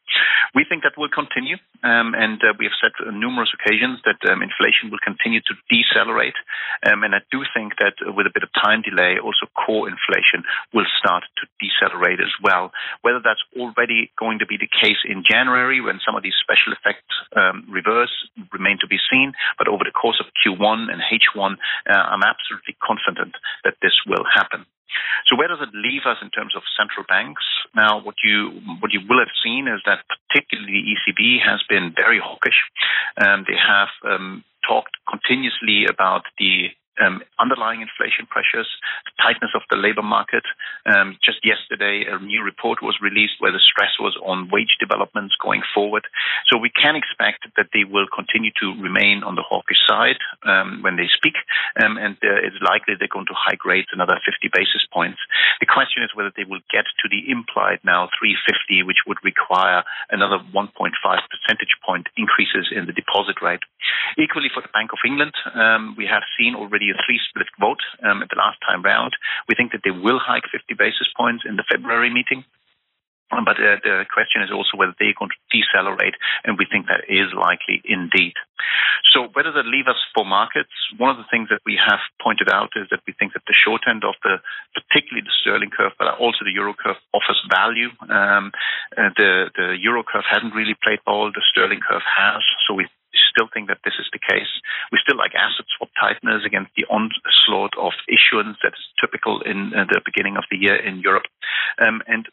We 0.53 0.65
think 0.67 0.83
that 0.83 0.97
will 0.97 1.09
continue, 1.09 1.55
um, 1.83 2.13
and 2.17 2.41
uh, 2.43 2.53
we 2.57 2.65
have 2.65 2.77
said 2.81 2.91
on 3.05 3.19
numerous 3.19 3.53
occasions 3.53 4.01
that 4.03 4.19
um, 4.27 4.41
inflation 4.41 4.91
will 4.91 5.01
continue 5.03 5.39
to 5.45 5.53
decelerate, 5.69 6.35
um, 6.83 7.03
and 7.03 7.15
I 7.15 7.21
do 7.31 7.43
think 7.53 7.73
that 7.79 7.95
with 8.01 8.25
a 8.25 8.33
bit 8.33 8.43
of 8.43 8.49
time 8.53 8.81
delay, 8.81 9.17
also 9.19 9.45
core 9.53 9.87
inflation 9.89 10.43
will 10.73 10.87
start 10.97 11.23
to 11.37 11.47
decelerate 11.61 12.19
as 12.19 12.33
well. 12.41 12.71
Whether 13.01 13.21
that's 13.23 13.43
already 13.57 14.11
going 14.17 14.39
to 14.39 14.47
be 14.47 14.57
the 14.57 14.69
case 14.69 15.01
in 15.05 15.23
January 15.23 15.81
when 15.81 15.99
some 16.05 16.15
of 16.15 16.23
these 16.23 16.37
special 16.41 16.73
effects 16.73 17.13
um, 17.35 17.65
reverse 17.69 18.11
remain 18.51 18.77
to 18.81 18.87
be 18.87 18.97
seen, 19.11 19.33
but 19.57 19.67
over 19.67 19.83
the 19.83 19.91
course 19.91 20.19
of 20.19 20.27
Q1 20.41 20.91
and 20.91 21.01
H1, 21.01 21.53
uh, 21.89 21.93
I'm 21.93 22.23
absolutely 22.23 22.75
confident 22.81 23.35
that 23.63 23.75
this 23.81 23.93
will 24.07 24.25
happen. 24.25 24.65
So 25.27 25.35
where 25.35 25.47
does 25.47 25.61
it 25.61 25.69
leave 25.73 26.03
us 26.05 26.17
in 26.21 26.29
terms 26.29 26.55
of 26.55 26.63
central 26.77 27.05
banks? 27.07 27.43
Now, 27.75 28.01
what 28.01 28.15
you 28.23 28.51
what 28.79 28.91
you 28.91 29.01
will 29.07 29.19
have 29.19 29.33
seen 29.43 29.67
is 29.67 29.81
that 29.85 30.03
particularly 30.27 30.83
the 30.83 30.85
ECB 30.95 31.41
has 31.43 31.63
been 31.69 31.93
very 31.95 32.19
hawkish. 32.19 32.59
Um, 33.17 33.45
they 33.47 33.55
have 33.55 33.89
um, 34.03 34.43
talked 34.67 34.97
continuously 35.09 35.85
about 35.85 36.23
the 36.37 36.69
um, 36.99 37.21
underlying 37.39 37.81
inflation 37.81 38.25
pressures, 38.27 38.67
tightness 39.21 39.51
of 39.55 39.61
the 39.69 39.77
labor 39.77 40.01
market. 40.01 40.43
Um, 40.85 41.17
just 41.23 41.45
yesterday, 41.45 42.05
a 42.09 42.19
new 42.19 42.43
report 42.43 42.81
was 42.81 42.97
released 43.01 43.39
where 43.39 43.51
the 43.51 43.63
stress 43.63 43.95
was 43.99 44.17
on 44.25 44.49
wage 44.51 44.75
developments 44.79 45.35
going 45.41 45.61
forward. 45.73 46.03
So 46.47 46.57
we 46.57 46.69
can 46.69 46.95
expect 46.95 47.47
that 47.55 47.69
they 47.73 47.83
will 47.83 48.07
continue 48.07 48.51
to 48.59 48.75
remain 48.81 49.23
on 49.23 49.35
the 49.35 49.45
hawkish 49.45 49.79
side 49.87 50.19
um, 50.43 50.81
when 50.81 50.97
they 50.97 51.07
speak, 51.13 51.35
um, 51.81 51.97
and 51.97 52.15
uh, 52.23 52.41
it's 52.43 52.57
likely 52.61 52.95
they're 52.97 53.11
going 53.11 53.29
to 53.29 53.37
hike 53.37 53.63
rates 53.63 53.89
another 53.93 54.19
50 54.25 54.49
basis 54.51 54.83
points. 54.91 55.19
The 55.59 55.69
question 55.69 56.03
is 56.03 56.15
whether 56.15 56.31
they 56.35 56.43
will 56.43 56.63
get 56.71 56.85
to 57.03 57.05
the 57.09 57.29
implied 57.29 57.79
now 57.85 58.09
350, 58.17 58.83
which 58.83 59.05
would 59.07 59.21
require 59.23 59.83
another 60.09 60.39
1.5 60.39 60.73
percentage 60.73 61.75
point 61.85 62.07
increases 62.17 62.73
in 62.73 62.85
the 62.85 62.93
deposit 62.93 63.41
rate. 63.41 63.61
Equally 64.17 64.49
for 64.53 64.61
the 64.61 64.73
Bank 64.73 64.91
of 64.93 64.99
England, 65.05 65.33
um, 65.53 65.95
we 65.97 66.05
have 66.05 66.23
seen 66.37 66.55
already 66.55 66.80
already 66.81 66.97
a 66.97 67.03
three 67.05 67.19
split 67.29 67.47
vote 67.59 67.81
um, 68.03 68.21
at 68.21 68.29
the 68.29 68.37
last 68.37 68.57
time 68.65 68.81
round. 68.83 69.13
We 69.47 69.55
think 69.55 69.71
that 69.71 69.81
they 69.83 69.91
will 69.91 70.19
hike 70.19 70.43
50 70.51 70.73
basis 70.73 71.07
points 71.15 71.43
in 71.47 71.55
the 71.55 71.63
February 71.69 72.09
meeting. 72.09 72.43
Um, 73.31 73.45
but 73.45 73.55
uh, 73.55 73.79
the 73.79 74.03
question 74.11 74.43
is 74.43 74.51
also 74.51 74.75
whether 74.75 74.91
they're 74.99 75.15
going 75.15 75.31
to 75.31 75.43
decelerate, 75.55 76.15
and 76.43 76.59
we 76.59 76.67
think 76.67 76.87
that 76.91 77.07
is 77.07 77.31
likely 77.31 77.79
indeed. 77.87 78.35
So, 79.07 79.31
where 79.31 79.47
does 79.47 79.55
that 79.55 79.63
leave 79.63 79.87
us 79.87 79.95
for 80.11 80.27
markets? 80.27 80.75
One 80.99 81.07
of 81.07 81.15
the 81.15 81.23
things 81.31 81.47
that 81.47 81.63
we 81.65 81.79
have 81.79 82.03
pointed 82.19 82.51
out 82.51 82.75
is 82.75 82.91
that 82.91 82.99
we 83.07 83.15
think 83.15 83.31
that 83.31 83.47
the 83.47 83.55
short 83.55 83.87
end 83.87 84.03
of 84.03 84.19
the, 84.19 84.43
particularly 84.75 85.23
the 85.23 85.31
sterling 85.39 85.71
curve, 85.71 85.95
but 85.95 86.11
also 86.19 86.43
the 86.43 86.51
euro 86.51 86.75
curve, 86.75 86.99
offers 87.15 87.39
value. 87.47 87.87
Um, 88.11 88.51
uh, 88.99 89.15
the 89.15 89.47
the 89.55 89.79
euro 89.79 90.03
curve 90.03 90.27
hasn't 90.27 90.51
really 90.51 90.75
played 90.83 90.99
ball; 91.07 91.31
the 91.31 91.43
sterling 91.47 91.79
curve 91.79 92.03
has. 92.03 92.43
So 92.67 92.75
we 92.75 92.91
still 93.31 93.49
think 93.53 93.67
that 93.67 93.83
this 93.83 93.95
is 93.99 94.07
the 94.11 94.19
case. 94.19 94.49
We 94.91 94.99
still 95.01 95.17
like 95.17 95.35
asset 95.35 95.65
swap 95.77 95.89
tightness 95.99 96.43
against 96.45 96.71
the 96.75 96.85
onslaught 96.89 97.73
of 97.77 97.93
issuance 98.07 98.57
that 98.63 98.73
is 98.73 98.85
typical 98.99 99.41
in 99.41 99.73
uh, 99.73 99.85
the 99.89 100.01
beginning 100.05 100.37
of 100.37 100.45
the 100.51 100.57
year 100.57 100.75
in 100.75 100.99
Europe. 100.99 101.27
Um, 101.79 102.01
and 102.07 102.27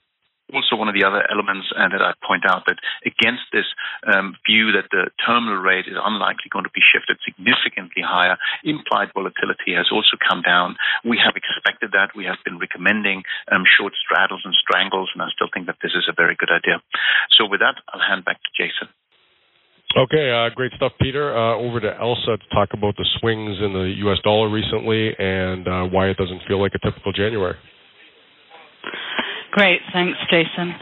also 0.52 0.76
one 0.76 0.88
of 0.88 0.94
the 0.94 1.04
other 1.04 1.24
elements 1.30 1.68
uh, 1.76 1.88
that 1.88 2.00
I 2.00 2.12
point 2.24 2.44
out 2.48 2.64
that 2.66 2.80
against 3.04 3.44
this 3.52 3.66
um, 4.06 4.36
view 4.48 4.72
that 4.72 4.88
the 4.90 5.10
terminal 5.24 5.60
rate 5.60 5.86
is 5.86 6.00
unlikely 6.00 6.48
going 6.50 6.64
to 6.64 6.72
be 6.72 6.80
shifted 6.80 7.18
significantly 7.24 8.02
higher, 8.02 8.36
implied 8.64 9.12
volatility 9.12 9.76
has 9.76 9.92
also 9.92 10.16
come 10.16 10.42
down. 10.42 10.76
We 11.04 11.20
have 11.20 11.36
expected 11.36 11.92
that. 11.92 12.16
We 12.16 12.24
have 12.24 12.40
been 12.44 12.58
recommending 12.58 13.24
um, 13.52 13.64
short 13.68 13.92
straddles 13.92 14.42
and 14.44 14.54
strangles, 14.54 15.10
and 15.12 15.22
I 15.22 15.28
still 15.34 15.52
think 15.52 15.66
that 15.66 15.80
this 15.82 15.92
is 15.92 16.08
a 16.08 16.16
very 16.16 16.34
good 16.34 16.50
idea. 16.50 16.80
So 17.30 17.46
with 17.46 17.60
that, 17.60 17.76
I'll 17.92 18.00
hand 18.00 18.24
back 18.24 18.40
to 18.40 18.50
Jason. 18.56 18.88
Okay, 19.96 20.30
uh, 20.30 20.54
great 20.54 20.72
stuff, 20.76 20.92
Peter. 21.00 21.36
Uh, 21.36 21.56
over 21.56 21.80
to 21.80 21.96
Elsa 21.98 22.36
to 22.36 22.54
talk 22.54 22.70
about 22.74 22.94
the 22.96 23.06
swings 23.20 23.56
in 23.62 23.72
the 23.72 23.94
U.S. 24.04 24.18
dollar 24.22 24.50
recently 24.50 25.16
and 25.18 25.66
uh, 25.66 25.84
why 25.84 26.08
it 26.08 26.16
doesn't 26.18 26.42
feel 26.46 26.60
like 26.60 26.72
a 26.74 26.78
typical 26.78 27.12
January. 27.12 27.56
Great, 29.52 29.80
thanks, 29.92 30.18
Jason. 30.30 30.74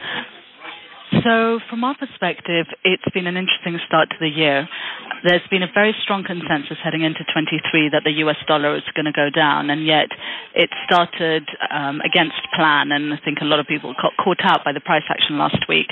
So, 1.22 1.60
from 1.70 1.84
our 1.84 1.96
perspective, 1.96 2.66
it's 2.84 3.06
been 3.14 3.26
an 3.26 3.36
interesting 3.36 3.78
start 3.86 4.10
to 4.10 4.16
the 4.20 4.28
year. 4.28 4.68
There's 5.24 5.46
been 5.50 5.62
a 5.62 5.70
very 5.72 5.94
strong 6.02 6.24
consensus 6.24 6.76
heading 6.82 7.02
into 7.02 7.24
23 7.32 7.90
that 7.90 8.02
the 8.04 8.12
US 8.26 8.36
dollar 8.46 8.76
is 8.76 8.82
going 8.94 9.06
to 9.06 9.14
go 9.14 9.30
down, 9.30 9.70
and 9.70 9.86
yet 9.86 10.10
it 10.54 10.70
started 10.84 11.48
um, 11.70 12.00
against 12.02 12.36
plan, 12.54 12.92
and 12.92 13.14
I 13.14 13.18
think 13.24 13.38
a 13.40 13.48
lot 13.48 13.60
of 13.60 13.66
people 13.66 13.94
got 14.00 14.16
caught 14.18 14.42
out 14.42 14.64
by 14.64 14.72
the 14.72 14.80
price 14.80 15.06
action 15.08 15.38
last 15.38 15.64
week. 15.68 15.88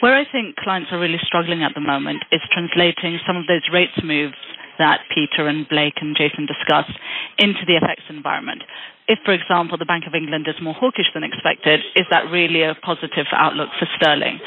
Where 0.00 0.14
I 0.14 0.24
think 0.24 0.56
clients 0.56 0.90
are 0.92 1.00
really 1.00 1.20
struggling 1.26 1.62
at 1.62 1.74
the 1.74 1.82
moment 1.82 2.24
is 2.30 2.40
translating 2.52 3.18
some 3.26 3.36
of 3.36 3.46
those 3.46 3.66
rates 3.72 3.98
moves 4.02 4.38
that 4.78 5.02
Peter 5.14 5.46
and 5.46 5.68
Blake 5.68 5.98
and 6.00 6.16
Jason 6.16 6.46
discussed 6.46 6.94
into 7.38 7.62
the 7.66 7.78
FX 7.78 8.06
environment 8.08 8.62
if, 9.06 9.18
for 9.24 9.32
example, 9.32 9.76
the 9.76 9.84
Bank 9.84 10.04
of 10.06 10.14
England 10.14 10.46
is 10.48 10.56
more 10.62 10.74
hawkish 10.74 11.12
than 11.12 11.24
expected, 11.24 11.80
is 11.94 12.06
that 12.10 12.30
really 12.32 12.62
a 12.62 12.74
positive 12.74 13.26
outlook 13.32 13.68
for 13.78 13.86
sterling? 13.96 14.40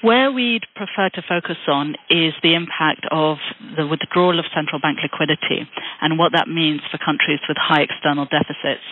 Where 0.00 0.30
we'd 0.30 0.62
prefer 0.76 1.10
to 1.10 1.22
focus 1.28 1.58
on 1.66 1.96
is 2.08 2.32
the 2.42 2.54
impact 2.54 3.04
of 3.10 3.38
the 3.76 3.84
withdrawal 3.84 4.38
of 4.38 4.46
central 4.54 4.80
bank 4.80 4.98
liquidity 5.02 5.66
and 6.00 6.18
what 6.18 6.32
that 6.32 6.46
means 6.46 6.80
for 6.90 6.98
countries 7.02 7.40
with 7.48 7.56
high 7.58 7.82
external 7.82 8.24
deficits. 8.24 8.86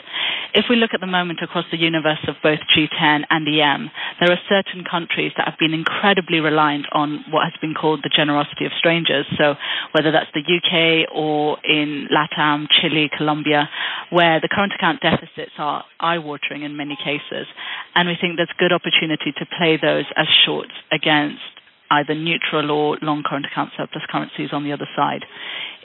If 0.53 0.67
we 0.69 0.75
look 0.77 0.91
at 0.95 1.01
the 1.01 1.07
moment 1.07 1.41
across 1.43 1.65
the 1.71 1.79
universe 1.79 2.19
of 2.27 2.35
both 2.43 2.59
G10 2.75 3.23
and 3.31 3.47
EM, 3.47 3.91
there 4.19 4.33
are 4.33 4.41
certain 4.49 4.83
countries 4.83 5.31
that 5.37 5.47
have 5.47 5.59
been 5.61 5.75
incredibly 5.75 6.41
reliant 6.41 6.87
on 6.91 7.23
what 7.31 7.45
has 7.45 7.55
been 7.61 7.75
called 7.75 8.01
the 8.03 8.11
generosity 8.11 8.67
of 8.67 8.73
strangers. 8.77 9.27
So 9.39 9.55
whether 9.93 10.11
that's 10.11 10.33
the 10.35 10.43
UK 10.43 11.07
or 11.15 11.59
in 11.63 12.09
LATAM, 12.11 12.67
Chile, 12.71 13.11
Colombia, 13.17 13.69
where 14.11 14.41
the 14.41 14.49
current 14.49 14.73
account 14.75 15.01
deficits 15.07 15.55
are 15.59 15.85
eye-watering 16.01 16.63
in 16.63 16.77
many 16.77 16.97
cases, 16.99 17.47
and 17.95 18.09
we 18.09 18.17
think 18.21 18.37
there's 18.37 18.51
good 18.59 18.73
opportunity 18.73 19.31
to 19.39 19.47
play 19.57 19.79
those 19.81 20.05
as 20.17 20.27
shorts 20.45 20.75
against 20.91 21.43
either 21.91 22.15
neutral 22.15 22.71
or 22.73 22.99
long 23.03 23.23
current 23.23 23.47
account 23.47 23.71
surplus 23.77 24.03
currencies 24.11 24.51
on 24.53 24.65
the 24.65 24.73
other 24.73 24.89
side. 24.97 25.23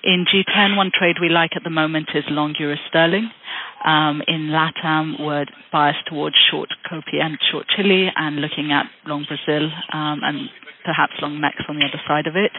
In 0.04 0.26
G10, 0.26 0.76
one 0.76 0.90
trade 0.92 1.18
we 1.22 1.30
like 1.30 1.52
at 1.56 1.64
the 1.64 1.70
moment 1.70 2.10
is 2.16 2.24
long 2.30 2.56
euro 2.58 2.76
sterling. 2.90 3.30
Um, 3.86 4.22
in 4.28 4.50
LATAM, 4.50 5.24
we're 5.24 5.46
biased 5.72 6.08
towards 6.08 6.36
short 6.50 6.70
COPI 6.90 7.22
and 7.22 7.38
short 7.52 7.68
Chile 7.76 8.10
and 8.16 8.38
looking 8.38 8.72
at 8.72 8.86
long 9.06 9.26
Brazil 9.28 9.70
um, 9.94 10.22
and 10.24 10.50
perhaps 10.84 11.14
long 11.22 11.40
MEX 11.40 11.58
on 11.68 11.78
the 11.78 11.86
other 11.86 12.02
side 12.08 12.28
of 12.28 12.36
it. 12.36 12.52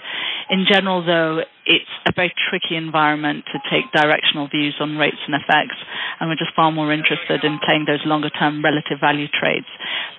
In 0.51 0.67
general, 0.69 1.05
though, 1.05 1.43
it's 1.65 1.95
a 2.07 2.13
very 2.15 2.33
tricky 2.51 2.77
environment 2.77 3.45
to 3.53 3.59
take 3.71 3.91
directional 3.93 4.49
views 4.49 4.75
on 4.81 4.99
rates 4.99 5.23
and 5.27 5.35
FX, 5.35 5.71
and 6.19 6.29
we're 6.29 6.37
just 6.37 6.55
far 6.55 6.73
more 6.73 6.93
interested 6.93 7.45
in 7.45 7.59
playing 7.65 7.85
those 7.87 8.03
longer 8.05 8.31
term 8.31 8.63
relative 8.65 8.99
value 9.01 9.29
trades. 9.29 9.67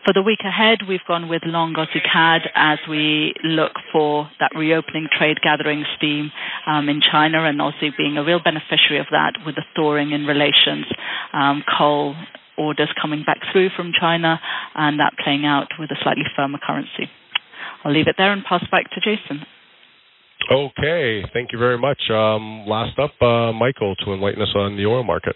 For 0.05 0.13
the 0.13 0.21
week 0.21 0.39
ahead, 0.43 0.79
we've 0.87 1.03
gone 1.07 1.29
with 1.29 1.43
long 1.45 1.73
Aussie 1.75 2.03
CAD 2.03 2.49
as 2.55 2.79
we 2.89 3.33
look 3.43 3.73
for 3.91 4.29
that 4.39 4.51
reopening 4.55 5.07
trade 5.11 5.39
gathering 5.41 5.85
steam 5.97 6.31
um, 6.67 6.89
in 6.89 7.01
China, 7.01 7.43
and 7.43 7.59
Aussie 7.59 7.95
being 7.97 8.17
a 8.17 8.23
real 8.23 8.39
beneficiary 8.43 8.99
of 8.99 9.07
that 9.11 9.33
with 9.45 9.55
the 9.55 9.63
thawing 9.75 10.11
in 10.11 10.25
relations, 10.25 10.85
um, 11.33 11.63
coal 11.77 12.15
orders 12.57 12.89
coming 13.01 13.23
back 13.25 13.39
through 13.51 13.69
from 13.75 13.91
China, 13.97 14.39
and 14.75 14.99
that 14.99 15.13
playing 15.23 15.45
out 15.45 15.67
with 15.79 15.91
a 15.91 15.97
slightly 16.03 16.23
firmer 16.35 16.59
currency. 16.59 17.09
I'll 17.83 17.93
leave 17.93 18.07
it 18.07 18.15
there 18.17 18.31
and 18.31 18.43
pass 18.43 18.63
back 18.71 18.89
to 18.91 18.99
Jason. 19.01 19.45
Okay, 20.51 21.23
thank 21.33 21.51
you 21.51 21.59
very 21.59 21.77
much. 21.77 21.99
Um, 22.09 22.65
last 22.67 22.97
up, 22.99 23.13
uh, 23.21 23.53
Michael, 23.53 23.95
to 24.05 24.13
enlighten 24.13 24.41
us 24.41 24.53
on 24.55 24.75
the 24.75 24.85
oil 24.85 25.03
market. 25.03 25.35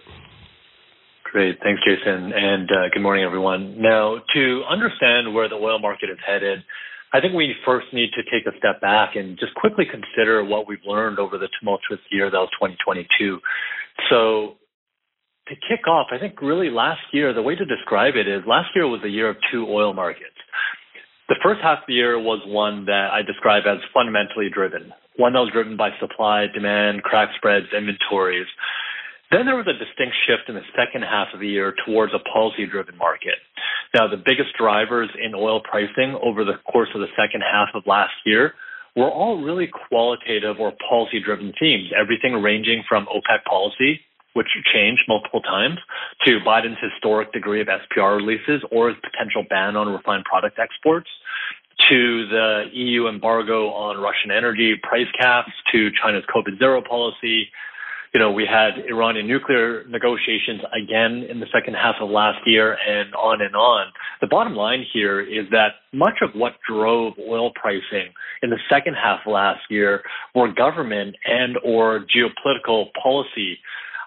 Great, 1.24 1.58
thanks, 1.62 1.82
Jason, 1.86 2.32
and 2.34 2.70
uh, 2.72 2.90
good 2.94 3.02
morning, 3.02 3.24
everyone. 3.24 3.82
Now, 3.82 4.18
to 4.34 4.64
understand 4.70 5.34
where 5.34 5.48
the 5.50 5.56
oil 5.56 5.80
market 5.80 6.10
is 6.10 6.18
headed, 6.26 6.64
I 7.14 7.22
think 7.22 7.34
we 7.34 7.54
first 7.66 7.88
need 7.94 8.10
to 8.14 8.24
take 8.24 8.46
a 8.48 8.58
step 8.58 8.82
back 8.82 9.16
and 9.16 9.38
just 9.40 9.54
quickly 9.56 9.86
consider 9.86 10.44
what 10.44 10.68
we've 10.68 10.84
learned 10.86 11.20
over 11.20 11.38
the 11.38 11.48
tumultuous 11.60 12.00
year 12.12 12.30
that 12.30 12.38
was 12.38 12.50
2022. 12.60 13.40
So, 14.10 14.56
to 15.48 15.56
kick 15.70 15.88
off, 15.88 16.08
I 16.12 16.18
think 16.20 16.42
really 16.42 16.70
last 16.70 17.02
year, 17.14 17.34
the 17.34 17.42
way 17.42 17.56
to 17.56 17.66
describe 17.66 18.16
it 18.16 18.28
is 18.28 18.44
last 18.46 18.70
year 18.76 18.88
was 18.88 19.02
a 19.06 19.10
year 19.10 19.30
of 19.30 19.38
two 19.52 19.66
oil 19.70 19.94
markets. 19.94 20.36
The 21.28 21.36
first 21.44 21.60
half 21.62 21.80
of 21.80 21.88
the 21.88 21.94
year 21.94 22.18
was 22.18 22.40
one 22.48 22.86
that 22.86 23.12
I 23.12 23.22
describe 23.22 23.64
as 23.68 23.84
fundamentally 23.94 24.48
driven, 24.48 24.94
one 25.18 25.34
that 25.34 25.44
was 25.44 25.52
driven 25.52 25.76
by 25.76 25.92
supply, 26.00 26.48
demand, 26.48 27.04
crack 27.04 27.30
spreads, 27.36 27.68
inventories. 27.76 28.48
Then 29.30 29.46
there 29.46 29.60
was 29.60 29.68
a 29.68 29.76
distinct 29.76 30.16
shift 30.24 30.48
in 30.48 30.56
the 30.56 30.64
second 30.72 31.04
half 31.04 31.28
of 31.34 31.42
the 31.42 31.48
year 31.52 31.76
towards 31.86 32.14
a 32.16 32.24
policy 32.32 32.66
driven 32.66 32.96
market. 32.96 33.44
Now, 33.94 34.08
the 34.08 34.16
biggest 34.16 34.56
drivers 34.58 35.10
in 35.20 35.36
oil 35.36 35.60
pricing 35.60 36.16
over 36.24 36.46
the 36.46 36.64
course 36.72 36.88
of 36.96 37.02
the 37.02 37.12
second 37.20 37.44
half 37.44 37.76
of 37.76 37.84
last 37.86 38.16
year 38.26 38.54
were 38.96 39.12
all 39.12 39.44
really 39.44 39.68
qualitative 39.68 40.62
or 40.64 40.72
policy 40.88 41.20
driven 41.20 41.52
themes, 41.60 41.92
everything 41.92 42.40
ranging 42.42 42.84
from 42.88 43.06
OPEC 43.08 43.44
policy, 43.44 44.00
which 44.38 44.48
changed 44.72 45.02
multiple 45.08 45.42
times, 45.42 45.80
to 46.24 46.40
Biden's 46.46 46.78
historic 46.80 47.34
degree 47.34 47.60
of 47.60 47.68
SPR 47.68 48.18
releases 48.18 48.62
or 48.72 48.90
his 48.90 48.98
potential 49.04 49.44
ban 49.50 49.76
on 49.76 49.90
refined 49.90 50.26
product 50.26 50.60
exports, 50.60 51.10
to 51.90 52.28
the 52.28 52.66
EU 52.72 53.08
embargo 53.08 53.70
on 53.70 53.98
Russian 53.98 54.30
energy 54.30 54.76
price 54.82 55.10
caps, 55.20 55.52
to 55.72 55.90
China's 56.02 56.24
COVID 56.34 56.60
zero 56.60 56.82
policy, 56.88 57.50
you 58.14 58.20
know, 58.20 58.32
we 58.32 58.46
had 58.46 58.84
Iranian 58.90 59.28
nuclear 59.28 59.84
negotiations 59.88 60.62
again 60.74 61.28
in 61.30 61.40
the 61.40 61.46
second 61.54 61.76
half 61.76 61.96
of 62.02 62.10
last 62.10 62.40
year 62.46 62.78
and 62.88 63.14
on 63.16 63.42
and 63.42 63.56
on. 63.56 63.88
The 64.22 64.28
bottom 64.28 64.56
line 64.56 64.86
here 64.94 65.20
is 65.20 65.46
that 65.52 65.74
much 65.94 66.16
of 66.22 66.32
what 66.34 66.54
drove 66.68 67.14
oil 67.20 67.52
pricing 67.54 68.14
in 68.42 68.50
the 68.50 68.60
second 68.70 68.96
half 68.96 69.20
last 69.28 69.62
year 69.70 70.04
were 70.34 70.52
government 70.52 71.16
and 71.26 71.58
or 71.64 72.06
geopolitical 72.16 72.88
policy 73.02 73.60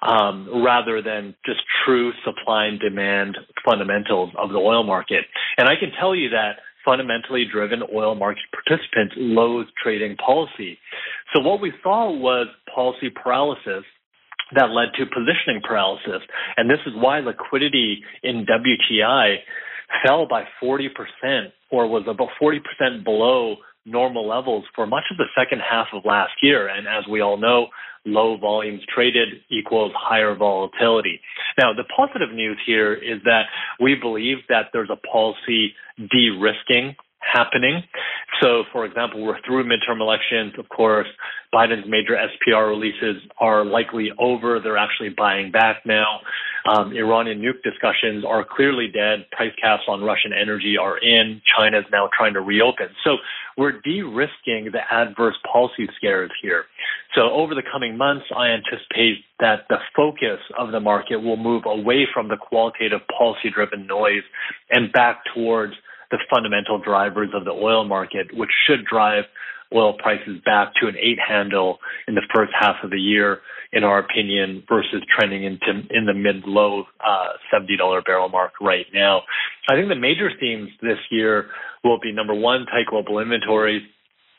um, 0.02 0.62
rather 0.64 1.02
than 1.02 1.35
just 1.45 1.61
true 1.85 2.12
supply 2.25 2.66
and 2.66 2.80
demand 2.80 3.37
fundamentals 3.64 4.30
of 4.38 4.50
the 4.50 4.59
oil 4.59 4.83
market. 4.83 5.25
And 5.59 5.69
I 5.69 5.75
can 5.78 5.90
tell 5.99 6.14
you 6.14 6.30
that 6.30 6.57
fundamentally 6.85 7.45
driven 7.50 7.83
oil 7.95 8.14
market 8.14 8.42
participants 8.52 9.14
loathe 9.16 9.66
trading 9.83 10.16
policy. 10.16 10.78
So 11.35 11.42
what 11.42 11.61
we 11.61 11.73
saw 11.83 12.11
was 12.11 12.47
policy 12.75 13.11
paralysis 13.11 13.85
that 14.54 14.71
led 14.71 14.88
to 14.99 15.04
positioning 15.07 15.61
paralysis. 15.62 16.23
And 16.57 16.69
this 16.69 16.80
is 16.87 16.92
why 16.97 17.21
liquidity 17.21 18.02
in 18.23 18.47
WTI 18.47 19.37
fell 20.04 20.26
by 20.26 20.45
40% 20.62 20.88
or 21.71 21.87
was 21.87 22.04
about 22.09 22.28
40% 22.40 23.04
below 23.04 23.57
normal 23.84 24.28
levels 24.28 24.64
for 24.75 24.87
much 24.87 25.04
of 25.10 25.16
the 25.16 25.26
second 25.37 25.60
half 25.60 25.88
of 25.92 26.04
last 26.04 26.32
year. 26.42 26.68
And 26.68 26.87
as 26.87 27.06
we 27.10 27.20
all 27.20 27.37
know, 27.37 27.68
low 28.04 28.37
volumes 28.37 28.82
traded 28.92 29.28
equals 29.50 29.92
higher 29.96 30.34
volatility. 30.34 31.20
Now, 31.58 31.72
the 31.72 31.84
positive 31.84 32.34
news 32.34 32.58
here 32.66 32.94
is 32.94 33.22
that 33.25 33.44
we 33.80 33.94
believe 33.94 34.38
that 34.49 34.66
there's 34.72 34.90
a 34.90 34.96
policy 34.96 35.75
de-risking 35.99 36.96
happening. 37.32 37.82
So, 38.40 38.64
for 38.72 38.84
example, 38.84 39.22
we're 39.22 39.40
through 39.46 39.64
midterm 39.64 40.00
elections. 40.00 40.54
Of 40.58 40.68
course, 40.68 41.06
Biden's 41.52 41.87
major 41.88 42.16
SPR 42.16 42.68
releases 42.68 43.22
are 43.38 43.64
likely 43.64 44.10
over. 44.18 44.60
They're 44.60 44.78
actually 44.78 45.10
buying 45.10 45.50
back 45.50 45.82
now. 45.84 46.20
Um, 46.68 46.92
Iranian 46.92 47.40
nuke 47.40 47.62
discussions 47.62 48.25
are 48.25 48.44
clearly 48.44 48.88
dead. 48.88 49.26
Price 49.32 49.52
caps 49.60 49.82
on 49.88 50.02
Russian 50.02 50.32
energy 50.32 50.76
are 50.80 50.99
in. 50.99 51.40
China 51.58 51.78
is 51.78 51.87
now 51.90 52.08
trying 52.16 52.34
to 52.34 52.40
reopen. 52.40 52.88
So 53.04 53.16
we're 53.56 53.80
de-risking 53.80 54.70
the 54.72 54.80
adverse 54.90 55.37
policy 55.50 55.88
scares 55.96 56.30
here. 56.42 56.64
So 57.14 57.22
over 57.22 57.54
the 57.54 57.62
coming 57.70 57.96
months, 57.96 58.26
I 58.37 58.49
anticipate 58.49 59.25
that 59.40 59.66
the 59.68 59.78
focus 59.96 60.38
of 60.58 60.70
the 60.70 60.80
market 60.80 61.18
will 61.18 61.37
move 61.37 61.64
away 61.66 62.06
from 62.12 62.28
the 62.28 62.37
qualitative 62.37 63.00
policy-driven 63.18 63.87
noise 63.87 64.22
and 64.70 64.92
back 64.92 65.22
towards 65.34 65.75
the 66.10 66.18
fundamental 66.32 66.78
drivers 66.78 67.30
of 67.34 67.44
the 67.44 67.50
oil 67.50 67.84
market, 67.84 68.28
which 68.34 68.50
should 68.66 68.84
drive 68.84 69.24
oil 69.74 69.96
prices 69.98 70.40
back 70.44 70.72
to 70.80 70.88
an 70.88 70.94
eight 71.00 71.18
handle 71.26 71.78
in 72.08 72.14
the 72.14 72.26
first 72.34 72.52
half 72.58 72.76
of 72.82 72.90
the 72.90 72.98
year, 72.98 73.38
in 73.72 73.84
our 73.84 74.00
opinion, 74.00 74.64
versus 74.68 75.02
trending 75.16 75.44
into 75.44 75.86
in 75.90 76.06
the 76.06 76.14
mid 76.14 76.44
low 76.46 76.84
uh, 77.06 77.28
seventy 77.52 77.76
dollar 77.76 78.02
barrel 78.02 78.28
mark 78.28 78.52
right 78.60 78.86
now. 78.92 79.22
I 79.68 79.74
think 79.74 79.88
the 79.88 79.94
major 79.94 80.30
themes 80.40 80.70
this 80.82 80.98
year 81.10 81.46
will 81.84 82.00
be 82.00 82.12
number 82.12 82.34
one, 82.34 82.66
tight 82.66 82.86
global 82.88 83.18
inventories. 83.20 83.82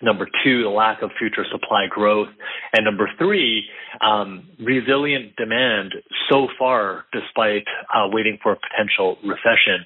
Number 0.04 0.28
two, 0.44 0.64
the 0.64 0.70
lack 0.70 1.04
of 1.04 1.12
future 1.20 1.46
supply 1.52 1.86
growth. 1.88 2.30
And 2.74 2.84
number 2.86 3.08
three, 3.20 3.64
um, 4.02 4.48
resilient 4.60 5.36
demand 5.36 5.94
so 6.30 6.48
far, 6.58 7.06
despite 7.14 7.66
uh, 7.94 8.08
waiting 8.10 8.40
for 8.42 8.54
a 8.54 8.58
potential 8.58 9.18
recession. 9.24 9.86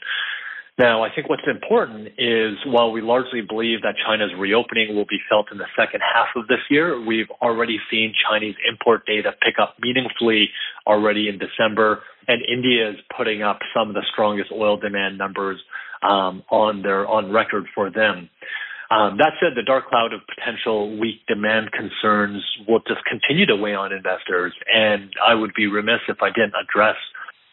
Now, 0.78 1.04
I 1.04 1.10
think 1.14 1.30
what's 1.30 1.48
important 1.48 2.10
is 2.18 2.58
while 2.66 2.92
we 2.92 3.02
largely 3.02 3.40
believe 3.40 3.82
that 3.84 3.96
China's 4.06 4.32
reopening 4.38 4.94
will 4.94 5.06
be 5.06 5.20
felt 5.30 5.48
in 5.50 5.58
the 5.58 5.68
second 5.78 6.02
half 6.02 6.28
of 6.36 6.48
this 6.48 6.60
year, 6.70 7.00
we've 7.00 7.32
already 7.42 7.78
seen 7.90 8.14
Chinese 8.30 8.56
import 8.70 9.06
data 9.06 9.32
pick 9.42 9.56
up 9.58 9.76
meaningfully 9.82 10.50
already 10.86 11.30
in 11.30 11.40
December, 11.40 12.04
and 12.28 12.42
India 12.44 12.90
is 12.90 12.98
putting 13.16 13.42
up 13.42 13.60
some 13.74 13.88
of 13.88 13.96
the 13.96 14.04
strongest 14.12 14.52
oil 14.52 14.76
demand 14.76 15.18
numbers 15.18 15.62
um, 16.04 16.44
on 16.52 16.82
their 16.82 17.08
on 17.08 17.32
record 17.32 17.68
for 17.74 17.90
them. 17.90 18.30
Um, 18.92 19.18
that 19.18 19.32
said, 19.40 19.56
the 19.56 19.64
dark 19.64 19.88
cloud 19.90 20.14
of 20.14 20.22
potential 20.28 21.00
weak 21.00 21.26
demand 21.26 21.72
concerns 21.72 22.44
will 22.68 22.82
just 22.86 23.02
continue 23.06 23.46
to 23.46 23.56
weigh 23.56 23.74
on 23.74 23.94
investors, 23.94 24.54
and 24.72 25.10
I 25.26 25.34
would 25.36 25.54
be 25.56 25.68
remiss 25.68 26.02
if 26.10 26.18
I 26.22 26.30
didn't 26.30 26.54
address 26.60 26.98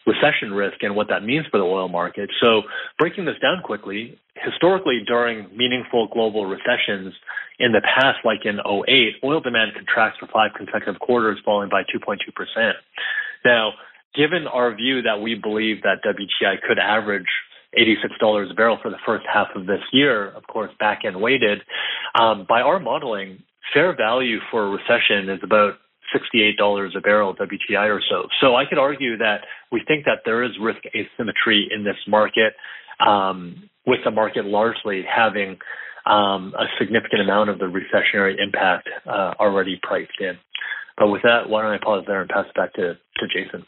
recession 0.05 0.53
risk 0.53 0.81
and 0.81 0.95
what 0.95 1.07
that 1.09 1.23
means 1.23 1.45
for 1.51 1.57
the 1.57 1.63
oil 1.63 1.87
market. 1.87 2.29
So, 2.41 2.63
breaking 2.99 3.25
this 3.25 3.39
down 3.41 3.61
quickly, 3.63 4.19
historically 4.35 5.01
during 5.05 5.47
meaningful 5.55 6.07
global 6.07 6.45
recessions 6.45 7.13
in 7.59 7.71
the 7.71 7.81
past, 7.81 8.19
like 8.25 8.45
in 8.45 8.59
08, 8.59 9.15
oil 9.23 9.39
demand 9.39 9.73
contracts 9.75 10.19
for 10.19 10.27
five 10.27 10.51
consecutive 10.55 10.99
quarters, 10.99 11.39
falling 11.45 11.69
by 11.69 11.83
2.2%. 11.83 12.73
Now, 13.45 13.73
given 14.15 14.47
our 14.47 14.73
view 14.75 15.01
that 15.03 15.21
we 15.21 15.35
believe 15.35 15.83
that 15.83 16.03
WTI 16.03 16.61
could 16.67 16.79
average 16.79 17.27
$86 17.77 18.51
a 18.51 18.53
barrel 18.53 18.77
for 18.81 18.91
the 18.91 18.97
first 19.05 19.25
half 19.31 19.47
of 19.55 19.65
this 19.65 19.81
year, 19.91 20.29
of 20.29 20.45
course, 20.47 20.71
back 20.79 21.01
end 21.05 21.19
weighted, 21.19 21.61
um, 22.15 22.45
by 22.47 22.61
our 22.61 22.79
modeling, 22.79 23.41
fair 23.73 23.95
value 23.95 24.39
for 24.51 24.65
a 24.65 24.69
recession 24.69 25.29
is 25.29 25.39
about 25.43 25.75
$68 26.13 26.95
a 26.95 27.01
barrel 27.01 27.35
WTI 27.35 27.87
or 27.87 28.01
so. 28.09 28.27
So 28.41 28.55
I 28.55 28.65
could 28.65 28.77
argue 28.77 29.17
that 29.17 29.41
we 29.71 29.81
think 29.87 30.05
that 30.05 30.19
there 30.25 30.43
is 30.43 30.51
risk 30.61 30.79
asymmetry 30.95 31.67
in 31.73 31.83
this 31.83 31.97
market, 32.07 32.53
um, 33.05 33.69
with 33.85 33.99
the 34.05 34.11
market 34.11 34.45
largely 34.45 35.03
having 35.03 35.57
um, 36.05 36.53
a 36.57 36.65
significant 36.79 37.21
amount 37.21 37.49
of 37.49 37.59
the 37.59 37.65
recessionary 37.65 38.35
impact 38.41 38.89
uh, 39.05 39.33
already 39.39 39.79
priced 39.81 40.19
in. 40.19 40.37
But 40.97 41.07
with 41.07 41.21
that, 41.23 41.49
why 41.49 41.61
don't 41.61 41.71
I 41.71 41.83
pause 41.83 42.03
there 42.07 42.21
and 42.21 42.29
pass 42.29 42.45
it 42.47 42.55
back 42.55 42.73
to, 42.73 42.93
to 42.93 43.27
Jason? 43.33 43.65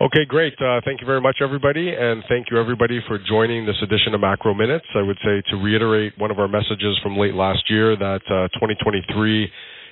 Okay, 0.00 0.24
great. 0.26 0.54
Uh, 0.60 0.80
thank 0.84 1.00
you 1.00 1.06
very 1.06 1.20
much, 1.20 1.36
everybody, 1.40 1.94
and 1.94 2.24
thank 2.28 2.50
you, 2.50 2.58
everybody, 2.58 3.00
for 3.06 3.18
joining 3.28 3.64
this 3.64 3.76
edition 3.80 4.12
of 4.12 4.20
Macro 4.20 4.52
Minutes. 4.52 4.86
I 4.94 5.02
would 5.02 5.18
say 5.24 5.42
to 5.50 5.56
reiterate 5.56 6.12
one 6.18 6.30
of 6.30 6.38
our 6.38 6.48
messages 6.48 6.98
from 7.02 7.16
late 7.16 7.34
last 7.34 7.62
year 7.70 7.96
that 7.96 8.20
uh, 8.26 8.48
2023 8.58 9.48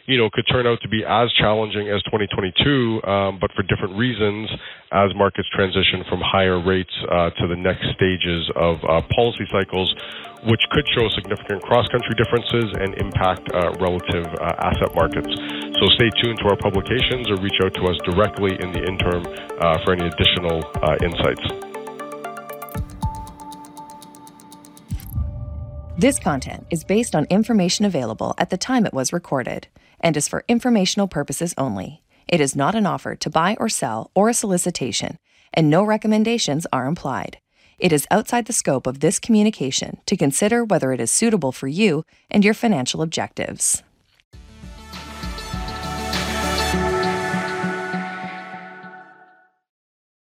you 0.07 0.19
know, 0.19 0.29
could 0.33 0.47
turn 0.51 0.67
out 0.67 0.81
to 0.83 0.88
be 0.88 1.05
as 1.07 1.31
challenging 1.38 1.88
as 1.88 2.03
2022, 2.11 3.03
um, 3.05 3.38
but 3.38 3.53
for 3.55 3.62
different 3.62 3.97
reasons 3.97 4.51
as 4.91 5.15
markets 5.15 5.49
transition 5.55 6.03
from 6.09 6.21
higher 6.21 6.59
rates 6.59 6.93
uh, 7.11 7.31
to 7.38 7.47
the 7.47 7.57
next 7.57 7.87
stages 7.95 8.51
of 8.57 8.83
uh, 8.83 9.01
policy 9.15 9.47
cycles, 9.51 9.95
which 10.51 10.62
could 10.73 10.85
show 10.99 11.09
significant 11.15 11.62
cross-country 11.62 12.15
differences 12.19 12.67
and 12.83 12.99
impact 12.99 13.47
uh, 13.55 13.71
relative 13.79 14.27
uh, 14.43 14.67
asset 14.67 14.91
markets. 14.95 15.31
So 15.79 15.87
stay 15.95 16.11
tuned 16.19 16.38
to 16.43 16.51
our 16.51 16.59
publications 16.59 17.31
or 17.31 17.38
reach 17.38 17.59
out 17.62 17.75
to 17.75 17.83
us 17.87 17.97
directly 18.03 18.59
in 18.59 18.73
the 18.75 18.83
interim 18.83 19.23
uh, 19.62 19.79
for 19.85 19.95
any 19.95 20.07
additional 20.07 20.67
uh, 20.83 20.99
insights. 20.99 21.73
This 25.97 26.19
content 26.19 26.67
is 26.71 26.83
based 26.83 27.15
on 27.15 27.27
information 27.31 27.85
available 27.85 28.35
at 28.37 28.51
the 28.51 28.57
time 28.57 28.87
it 28.87 28.93
was 28.93 29.12
recorded 29.12 29.69
and 30.03 30.17
is 30.17 30.29
for 30.29 30.45
informational 30.49 31.09
purposes 31.09 31.55
only. 31.57 32.03
It 32.29 32.41
is 32.41 32.57
not 32.57 32.75
an 32.75 32.87
offer 32.87 33.15
to 33.17 33.31
buy 33.31 33.57
or 33.61 33.69
sell 33.69 34.11
or 34.15 34.29
a 34.29 34.35
solicitation, 34.35 35.19
and 35.55 35.69
no 35.69 35.85
recommendations 35.85 36.67
are 36.73 36.87
implied. 36.87 37.38
It 37.79 37.93
is 37.93 38.07
outside 38.11 38.47
the 38.47 38.53
scope 38.53 38.87
of 38.87 39.01
this 39.01 39.19
communication 39.19 39.99
to 40.07 40.17
consider 40.17 40.65
whether 40.65 40.93
it 40.93 41.01
is 41.01 41.11
suitable 41.11 41.53
for 41.53 41.69
you 41.69 42.05
and 42.31 42.45
your 42.45 42.55
financial 42.55 43.03
objectives. 43.03 43.83